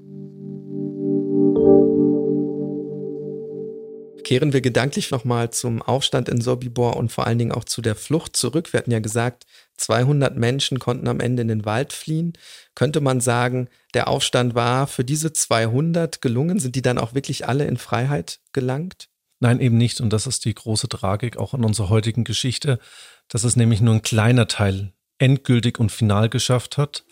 Kehren 4.24 4.54
wir 4.54 4.62
gedanklich 4.62 5.12
nochmal 5.12 5.52
zum 5.52 5.82
Aufstand 5.82 6.30
in 6.30 6.42
Sobibor 6.42 6.98
und 6.98 7.12
vor 7.12 7.28
allen 7.28 7.40
Dingen 7.40 7.52
auch 7.52 7.64
zu 7.64 7.82
der 7.82 7.96
Flucht 7.96 8.36
zurück. 8.36 8.74
Wir 8.74 8.80
hatten 8.80 8.92
ja 8.92 9.00
gesagt, 9.00 9.46
200 9.78 10.36
Menschen 10.36 10.80
konnten 10.80 11.08
am 11.08 11.20
Ende 11.20 11.42
in 11.42 11.48
den 11.48 11.66
Wald 11.66 11.94
fliehen. 11.94 12.34
Könnte 12.76 13.00
man 13.00 13.22
sagen, 13.22 13.70
der 13.94 14.08
Aufstand 14.08 14.56
war 14.56 14.88
für 14.88 15.04
diese 15.04 15.34
200 15.34 16.22
gelungen? 16.22 16.60
Sind 16.60 16.76
die 16.76 16.82
dann 16.82 16.98
auch 16.98 17.14
wirklich 17.14 17.48
alle 17.48 17.66
in 17.66 17.78
Freiheit 17.78 18.40
gelangt? 18.54 19.10
Nein, 19.40 19.60
eben 19.60 19.78
nicht. 19.78 20.02
Und 20.02 20.12
das 20.12 20.28
ist 20.28 20.46
die 20.46 20.56
große 20.56 20.90
Tragik 20.90 21.38
auch 21.38 21.54
an 21.54 21.64
unserer 21.64 21.90
heutigen 21.90 22.24
Geschichte, 22.24 22.80
dass 23.28 23.44
es 23.44 23.56
nämlich 23.56 23.82
nur 23.82 23.94
ein 23.94 24.02
kleiner 24.02 24.48
Teil 24.48 24.94
endgültig 25.20 25.80
und 25.80 25.92
final 25.92 26.30
geschafft 26.30 26.78
hat. 26.78 27.04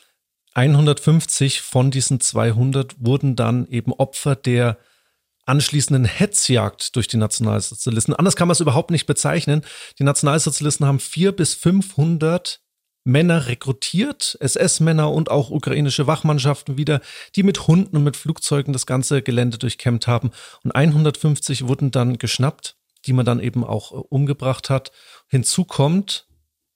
150 0.53 1.61
von 1.61 1.91
diesen 1.91 2.19
200 2.19 2.95
wurden 2.99 3.35
dann 3.35 3.67
eben 3.67 3.93
Opfer 3.93 4.35
der 4.35 4.77
anschließenden 5.45 6.05
Hetzjagd 6.05 6.95
durch 6.95 7.07
die 7.07 7.17
Nationalsozialisten. 7.17 8.13
Anders 8.13 8.35
kann 8.35 8.47
man 8.47 8.53
es 8.53 8.59
überhaupt 8.59 8.91
nicht 8.91 9.05
bezeichnen. 9.05 9.63
Die 9.99 10.03
Nationalsozialisten 10.03 10.85
haben 10.85 10.99
vier 10.99 11.31
bis 11.31 11.53
500 11.53 12.61
Männer 13.05 13.45
rekrutiert, 13.45 14.35
SS-Männer 14.39 15.11
und 15.11 15.29
auch 15.29 15.51
ukrainische 15.51 16.07
Wachmannschaften 16.07 16.77
wieder, 16.77 17.01
die 17.35 17.43
mit 17.43 17.67
Hunden 17.67 17.97
und 17.97 18.03
mit 18.03 18.17
Flugzeugen 18.17 18.73
das 18.73 18.87
ganze 18.87 19.21
Gelände 19.21 19.59
durchkämmt 19.59 20.07
haben. 20.07 20.31
Und 20.63 20.71
150 20.71 21.67
wurden 21.67 21.91
dann 21.91 22.17
geschnappt, 22.17 22.75
die 23.05 23.13
man 23.13 23.25
dann 23.25 23.39
eben 23.39 23.63
auch 23.63 23.91
äh, 23.91 23.95
umgebracht 24.09 24.71
hat. 24.71 24.91
Hinzu 25.27 25.65
kommt, 25.65 26.27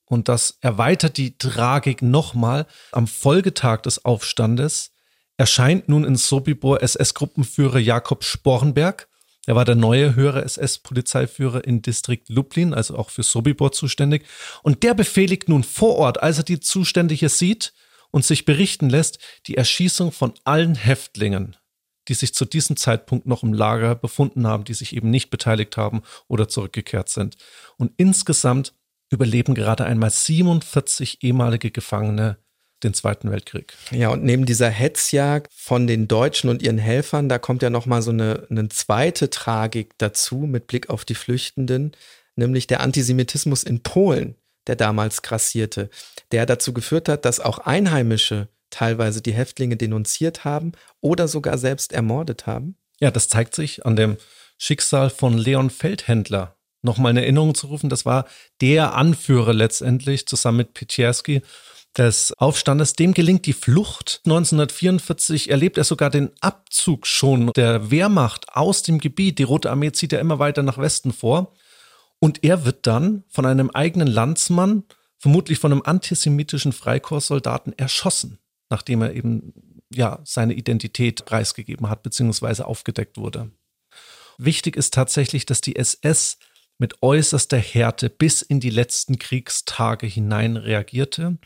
und 0.05 0.27
das 0.29 0.58
erweitert 0.62 1.17
die 1.17 1.38
Tragik 1.38 2.03
nochmal, 2.03 2.67
am 2.91 3.08
Folgetag 3.08 3.82
des 3.82 4.05
Aufstandes 4.05 4.91
erscheint 5.39 5.88
nun 5.88 6.04
in 6.04 6.17
Sobibor 6.17 6.84
SS-Gruppenführer 6.84 7.80
Jakob 7.80 8.25
Spornberg. 8.25 9.08
Er 9.45 9.56
war 9.56 9.63
der 9.63 9.75
neue 9.75 10.13
höhere 10.13 10.43
SS-Polizeiführer 10.43 11.63
in 11.63 11.82
Distrikt 11.82 12.28
Lublin, 12.28 12.73
also 12.73 12.97
auch 12.97 13.10
für 13.10 13.23
Sobibor 13.23 13.71
zuständig. 13.71 14.25
Und 14.63 14.84
der 14.84 14.93
befehligt 14.93 15.47
nun 15.47 15.63
vor 15.63 15.95
Ort, 15.95 16.21
als 16.21 16.39
er 16.39 16.43
die 16.43 16.60
Zustände 16.60 17.15
hier 17.15 17.30
sieht 17.30 17.73
und 18.12 18.25
sich 18.25 18.43
berichten 18.43 18.89
lässt, 18.89 19.19
die 19.47 19.56
Erschießung 19.56 20.12
von 20.12 20.34
allen 20.43 20.75
Häftlingen, 20.75 21.56
die 22.10 22.15
sich 22.15 22.34
zu 22.34 22.43
diesem 22.43 22.75
Zeitpunkt 22.75 23.25
noch 23.25 23.41
im 23.41 23.54
Lager 23.54 23.95
befunden 23.95 24.45
haben, 24.45 24.65
die 24.65 24.73
sich 24.73 24.93
eben 24.93 25.10
nicht 25.10 25.30
beteiligt 25.30 25.78
haben 25.78 26.02
oder 26.28 26.49
zurückgekehrt 26.49 27.08
sind. 27.08 27.38
Und 27.78 27.93
insgesamt 27.95 28.73
überleben 29.10 29.56
gerade 29.56 29.86
einmal 29.86 30.10
47 30.10 31.23
ehemalige 31.23 31.71
Gefangene 31.71 32.39
den 32.83 32.93
Zweiten 32.93 33.31
Weltkrieg. 33.31 33.73
Ja, 33.91 34.09
und 34.09 34.23
neben 34.23 34.45
dieser 34.45 34.69
Hetzjagd 34.69 35.51
von 35.53 35.87
den 35.87 36.07
Deutschen 36.07 36.49
und 36.49 36.61
ihren 36.61 36.77
Helfern, 36.77 37.29
da 37.29 37.39
kommt 37.39 37.61
ja 37.61 37.69
nochmal 37.69 38.01
so 38.01 38.11
eine, 38.11 38.47
eine 38.49 38.69
zweite 38.69 39.29
Tragik 39.29 39.93
dazu 39.97 40.37
mit 40.39 40.67
Blick 40.67 40.89
auf 40.89 41.05
die 41.05 41.15
Flüchtenden, 41.15 41.91
nämlich 42.35 42.67
der 42.67 42.81
Antisemitismus 42.81 43.63
in 43.63 43.81
Polen, 43.81 44.35
der 44.67 44.75
damals 44.75 45.21
grassierte, 45.21 45.89
der 46.31 46.45
dazu 46.45 46.73
geführt 46.73 47.09
hat, 47.09 47.25
dass 47.25 47.39
auch 47.39 47.59
Einheimische 47.59 48.47
teilweise 48.69 49.21
die 49.21 49.33
Häftlinge 49.33 49.77
denunziert 49.77 50.45
haben 50.45 50.73
oder 51.01 51.27
sogar 51.27 51.57
selbst 51.57 51.91
ermordet 51.91 52.47
haben. 52.47 52.75
Ja, 52.99 53.11
das 53.11 53.29
zeigt 53.29 53.55
sich 53.55 53.85
an 53.85 53.95
dem 53.95 54.17
Schicksal 54.57 55.09
von 55.09 55.37
Leon 55.37 55.69
Feldhändler. 55.69 56.55
Nochmal 56.81 57.11
in 57.11 57.17
Erinnerung 57.17 57.55
zu 57.55 57.67
rufen, 57.67 57.89
das 57.89 58.05
war 58.05 58.25
der 58.61 58.93
Anführer 58.93 59.53
letztendlich 59.53 60.27
zusammen 60.27 60.59
mit 60.59 60.73
Pietierski 60.73 61.41
des 61.97 62.34
Aufstandes. 62.38 62.93
Dem 62.93 63.13
gelingt 63.13 63.45
die 63.45 63.54
Flucht. 63.54 64.21
1944 64.25 65.49
erlebt 65.49 65.78
er 65.78 65.84
sogar 65.84 66.10
den 66.10 66.32
Abzug 66.39 67.08
schon 67.08 67.52
der 67.56 67.91
Wehrmacht 67.91 68.49
aus 68.56 68.84
dem 68.84 68.99
Gebiet. 68.99 69.39
Die 69.39 69.43
Rote 69.43 69.71
Armee 69.71 69.91
zieht 69.91 70.12
ja 70.12 70.19
immer 70.19 70.39
weiter 70.39 70.63
nach 70.63 70.78
Westen 70.78 71.12
vor. 71.12 71.54
Und 72.19 72.43
er 72.43 72.65
wird 72.65 72.86
dann 72.86 73.23
von 73.30 73.45
einem 73.45 73.69
eigenen 73.69 74.08
Landsmann, 74.08 74.84
vermutlich 75.17 75.60
von 75.60 75.71
einem 75.71 75.82
antisemitischen 75.84 76.73
Freikorpssoldaten, 76.73 77.78
erschossen, 77.78 78.39
nachdem 78.69 79.02
er 79.02 79.13
eben 79.13 79.54
ja 79.93 80.19
seine 80.23 80.54
Identität 80.54 81.25
preisgegeben 81.25 81.89
hat 81.89 82.04
bzw. 82.04 82.63
aufgedeckt 82.63 83.17
wurde. 83.17 83.52
Wichtig 84.38 84.75
ist 84.75 84.93
tatsächlich, 84.93 85.45
dass 85.45 85.62
die 85.62 85.75
SS 85.75 86.38
mit 86.78 87.02
äußerster 87.02 87.58
Härte 87.58 88.10
bis 88.10 88.41
in 88.41 88.60
die 88.60 88.69
letzten 88.69 89.19
Kriegstage 89.19 90.08
hinein 90.08 90.56
reagierte 90.56 91.38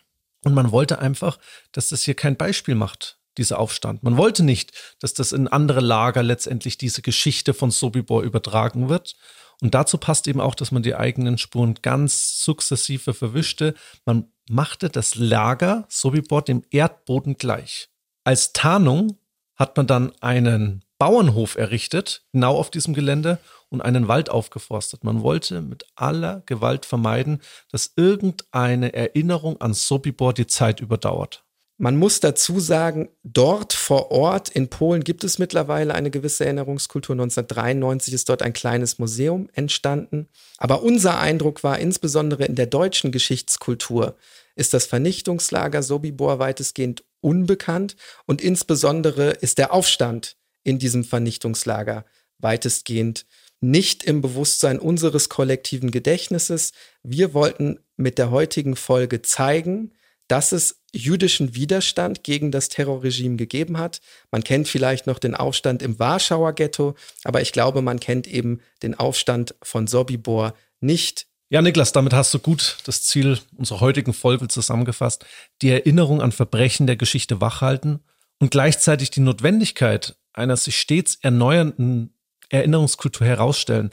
und 0.43 0.53
man 0.53 0.71
wollte 0.71 0.99
einfach, 0.99 1.39
dass 1.71 1.89
das 1.89 2.03
hier 2.03 2.15
kein 2.15 2.35
Beispiel 2.35 2.75
macht, 2.75 3.17
dieser 3.37 3.59
Aufstand. 3.59 4.03
Man 4.03 4.17
wollte 4.17 4.43
nicht, 4.43 4.71
dass 4.99 5.13
das 5.13 5.31
in 5.31 5.47
andere 5.47 5.79
Lager 5.79 6.23
letztendlich 6.23 6.77
diese 6.77 7.01
Geschichte 7.01 7.53
von 7.53 7.71
Sobibor 7.71 8.23
übertragen 8.23 8.89
wird. 8.89 9.15
Und 9.61 9.73
dazu 9.73 9.97
passt 9.97 10.27
eben 10.27 10.41
auch, 10.41 10.55
dass 10.55 10.71
man 10.71 10.83
die 10.83 10.95
eigenen 10.95 11.37
Spuren 11.37 11.75
ganz 11.81 12.43
sukzessive 12.43 13.13
verwischte. 13.13 13.75
Man 14.05 14.31
machte 14.49 14.89
das 14.89 15.15
Lager 15.15 15.85
Sobibor 15.89 16.41
dem 16.41 16.63
Erdboden 16.69 17.37
gleich. 17.37 17.89
Als 18.23 18.53
Tarnung 18.53 19.17
hat 19.55 19.77
man 19.77 19.87
dann 19.87 20.11
einen 20.21 20.83
Bauernhof 20.97 21.55
errichtet, 21.55 22.23
genau 22.31 22.57
auf 22.57 22.71
diesem 22.71 22.93
Gelände, 22.93 23.39
und 23.73 23.81
einen 23.81 24.07
Wald 24.07 24.29
aufgeforstet. 24.29 25.03
Man 25.03 25.23
wollte 25.23 25.61
mit 25.61 25.85
aller 25.95 26.43
Gewalt 26.45 26.85
vermeiden, 26.85 27.41
dass 27.71 27.91
irgendeine 27.95 28.93
Erinnerung 28.93 29.59
an 29.59 29.73
Sobibor 29.73 30.33
die 30.33 30.47
Zeit 30.47 30.79
überdauert. 30.79 31.43
Man 31.77 31.97
muss 31.97 32.19
dazu 32.19 32.59
sagen, 32.59 33.09
dort 33.23 33.73
vor 33.73 34.11
Ort 34.11 34.47
in 34.49 34.69
Polen 34.69 35.03
gibt 35.03 35.23
es 35.23 35.39
mittlerweile 35.39 35.95
eine 35.95 36.11
gewisse 36.11 36.45
Erinnerungskultur. 36.45 37.15
1993 37.15 38.13
ist 38.13 38.29
dort 38.29 38.43
ein 38.43 38.53
kleines 38.53 38.99
Museum 38.99 39.49
entstanden. 39.53 40.29
Aber 40.57 40.83
unser 40.83 41.19
Eindruck 41.19 41.63
war 41.63 41.79
insbesondere 41.79 42.45
in 42.45 42.55
der 42.55 42.67
deutschen 42.67 43.11
Geschichtskultur 43.11 44.15
ist 44.55 44.73
das 44.73 44.85
Vernichtungslager 44.85 45.81
Sobibor 45.81 46.39
weitestgehend 46.39 47.03
unbekannt 47.21 47.95
und 48.25 48.41
insbesondere 48.41 49.31
ist 49.31 49.57
der 49.57 49.73
Aufstand 49.73 50.37
in 50.63 50.79
diesem 50.79 51.03
Vernichtungslager 51.03 52.05
weitestgehend 52.37 53.25
nicht 53.63 54.03
im 54.03 54.21
Bewusstsein 54.21 54.77
unseres 54.77 55.29
kollektiven 55.29 55.89
Gedächtnisses. 55.89 56.73
Wir 57.01 57.33
wollten 57.33 57.79
mit 57.95 58.17
der 58.17 58.29
heutigen 58.29 58.75
Folge 58.75 59.21
zeigen, 59.21 59.93
dass 60.27 60.51
es 60.51 60.81
jüdischen 60.93 61.55
Widerstand 61.55 62.23
gegen 62.23 62.51
das 62.51 62.67
Terrorregime 62.67 63.37
gegeben 63.37 63.77
hat. 63.77 64.01
Man 64.31 64.43
kennt 64.43 64.67
vielleicht 64.67 65.07
noch 65.07 65.17
den 65.17 65.33
Aufstand 65.33 65.81
im 65.81 65.97
Warschauer 65.97 66.53
Ghetto, 66.53 66.95
aber 67.23 67.41
ich 67.41 67.53
glaube, 67.53 67.81
man 67.81 67.99
kennt 67.99 68.27
eben 68.27 68.59
den 68.83 68.99
Aufstand 68.99 69.55
von 69.63 69.87
Sobibor 69.87 70.53
nicht. 70.81 71.25
Ja, 71.49 71.61
Niklas, 71.61 71.93
damit 71.93 72.13
hast 72.13 72.33
du 72.33 72.39
gut 72.39 72.77
das 72.85 73.03
Ziel 73.03 73.39
unserer 73.55 73.79
heutigen 73.79 74.13
Folge 74.13 74.49
zusammengefasst. 74.49 75.25
Die 75.61 75.69
Erinnerung 75.69 76.21
an 76.21 76.31
Verbrechen 76.31 76.85
der 76.85 76.97
Geschichte 76.97 77.39
wachhalten 77.39 78.01
und 78.39 78.51
gleichzeitig 78.51 79.09
die 79.09 79.21
Notwendigkeit 79.21 80.17
einer 80.33 80.57
sich 80.57 80.77
stets 80.77 81.17
erneuernden 81.21 82.12
Erinnerungskultur 82.53 83.27
herausstellen. 83.27 83.91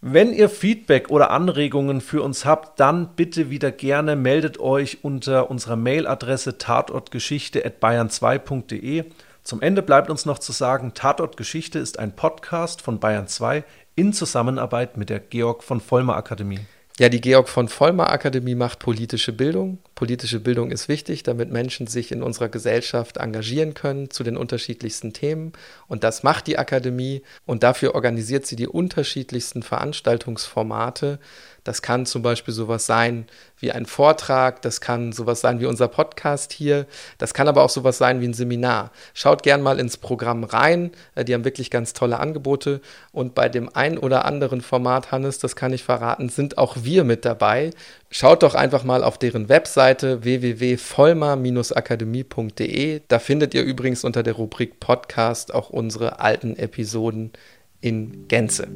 Wenn 0.00 0.32
ihr 0.32 0.48
Feedback 0.48 1.10
oder 1.10 1.32
Anregungen 1.32 2.00
für 2.00 2.22
uns 2.22 2.44
habt, 2.44 2.78
dann 2.78 3.16
bitte 3.16 3.50
wieder 3.50 3.72
gerne 3.72 4.14
meldet 4.16 4.60
euch 4.60 5.02
unter 5.02 5.50
unserer 5.50 5.74
Mailadresse 5.76 6.58
tatortgeschichte.bayern2.de. 6.58 9.06
Zum 9.42 9.60
Ende 9.60 9.82
bleibt 9.82 10.08
uns 10.08 10.24
noch 10.24 10.38
zu 10.38 10.52
sagen, 10.52 10.94
Tatortgeschichte 10.94 11.80
ist 11.80 11.98
ein 11.98 12.14
Podcast 12.14 12.80
von 12.80 13.00
Bayern 13.00 13.26
2 13.26 13.64
in 13.96 14.12
Zusammenarbeit 14.12 14.96
mit 14.96 15.10
der 15.10 15.18
Georg 15.18 15.64
von 15.64 15.80
Vollmer 15.80 16.14
Akademie. 16.16 16.60
Ja, 16.98 17.08
die 17.08 17.20
Georg 17.20 17.48
von 17.48 17.68
Vollmer 17.68 18.10
Akademie 18.10 18.56
macht 18.56 18.80
politische 18.80 19.32
Bildung. 19.32 19.78
Politische 19.94 20.40
Bildung 20.40 20.72
ist 20.72 20.88
wichtig, 20.88 21.22
damit 21.22 21.48
Menschen 21.48 21.86
sich 21.86 22.10
in 22.10 22.24
unserer 22.24 22.48
Gesellschaft 22.48 23.18
engagieren 23.18 23.74
können 23.74 24.10
zu 24.10 24.24
den 24.24 24.36
unterschiedlichsten 24.36 25.12
Themen. 25.12 25.52
Und 25.86 26.02
das 26.02 26.24
macht 26.24 26.48
die 26.48 26.58
Akademie 26.58 27.22
und 27.46 27.62
dafür 27.62 27.94
organisiert 27.94 28.46
sie 28.46 28.56
die 28.56 28.66
unterschiedlichsten 28.66 29.62
Veranstaltungsformate. 29.62 31.20
Das 31.62 31.82
kann 31.82 32.06
zum 32.06 32.22
Beispiel 32.22 32.54
sowas 32.54 32.86
sein 32.86 33.26
wie 33.58 33.72
ein 33.72 33.84
Vortrag, 33.84 34.62
das 34.62 34.80
kann 34.80 35.12
sowas 35.12 35.40
sein 35.40 35.60
wie 35.60 35.66
unser 35.66 35.88
Podcast 35.88 36.52
hier, 36.52 36.86
das 37.18 37.34
kann 37.34 37.46
aber 37.46 37.62
auch 37.62 37.68
sowas 37.68 37.98
sein 37.98 38.20
wie 38.20 38.28
ein 38.28 38.32
Seminar. 38.32 38.90
Schaut 39.12 39.42
gern 39.42 39.60
mal 39.60 39.78
ins 39.78 39.98
Programm 39.98 40.44
rein, 40.44 40.92
äh, 41.14 41.24
die 41.24 41.34
haben 41.34 41.44
wirklich 41.44 41.70
ganz 41.70 41.92
tolle 41.92 42.20
Angebote 42.20 42.80
und 43.12 43.34
bei 43.34 43.50
dem 43.50 43.68
ein 43.74 43.98
oder 43.98 44.24
anderen 44.24 44.62
Format, 44.62 45.12
Hannes, 45.12 45.40
das 45.40 45.56
kann 45.56 45.74
ich 45.74 45.84
verraten, 45.84 46.30
sind 46.30 46.56
auch 46.56 46.76
wir 46.84 46.87
mit 47.04 47.24
dabei. 47.24 47.70
Schaut 48.10 48.42
doch 48.42 48.54
einfach 48.54 48.84
mal 48.84 49.02
auf 49.04 49.16
deren 49.18 49.48
Webseite 49.48 50.24
www.vollmer-akademie.de. 50.24 53.00
Da 53.08 53.18
findet 53.18 53.54
ihr 53.54 53.62
übrigens 53.62 54.04
unter 54.04 54.22
der 54.22 54.34
Rubrik 54.34 54.80
Podcast 54.80 55.54
auch 55.54 55.70
unsere 55.70 56.20
alten 56.20 56.56
Episoden 56.56 57.32
in 57.80 58.28
Gänze. 58.28 58.68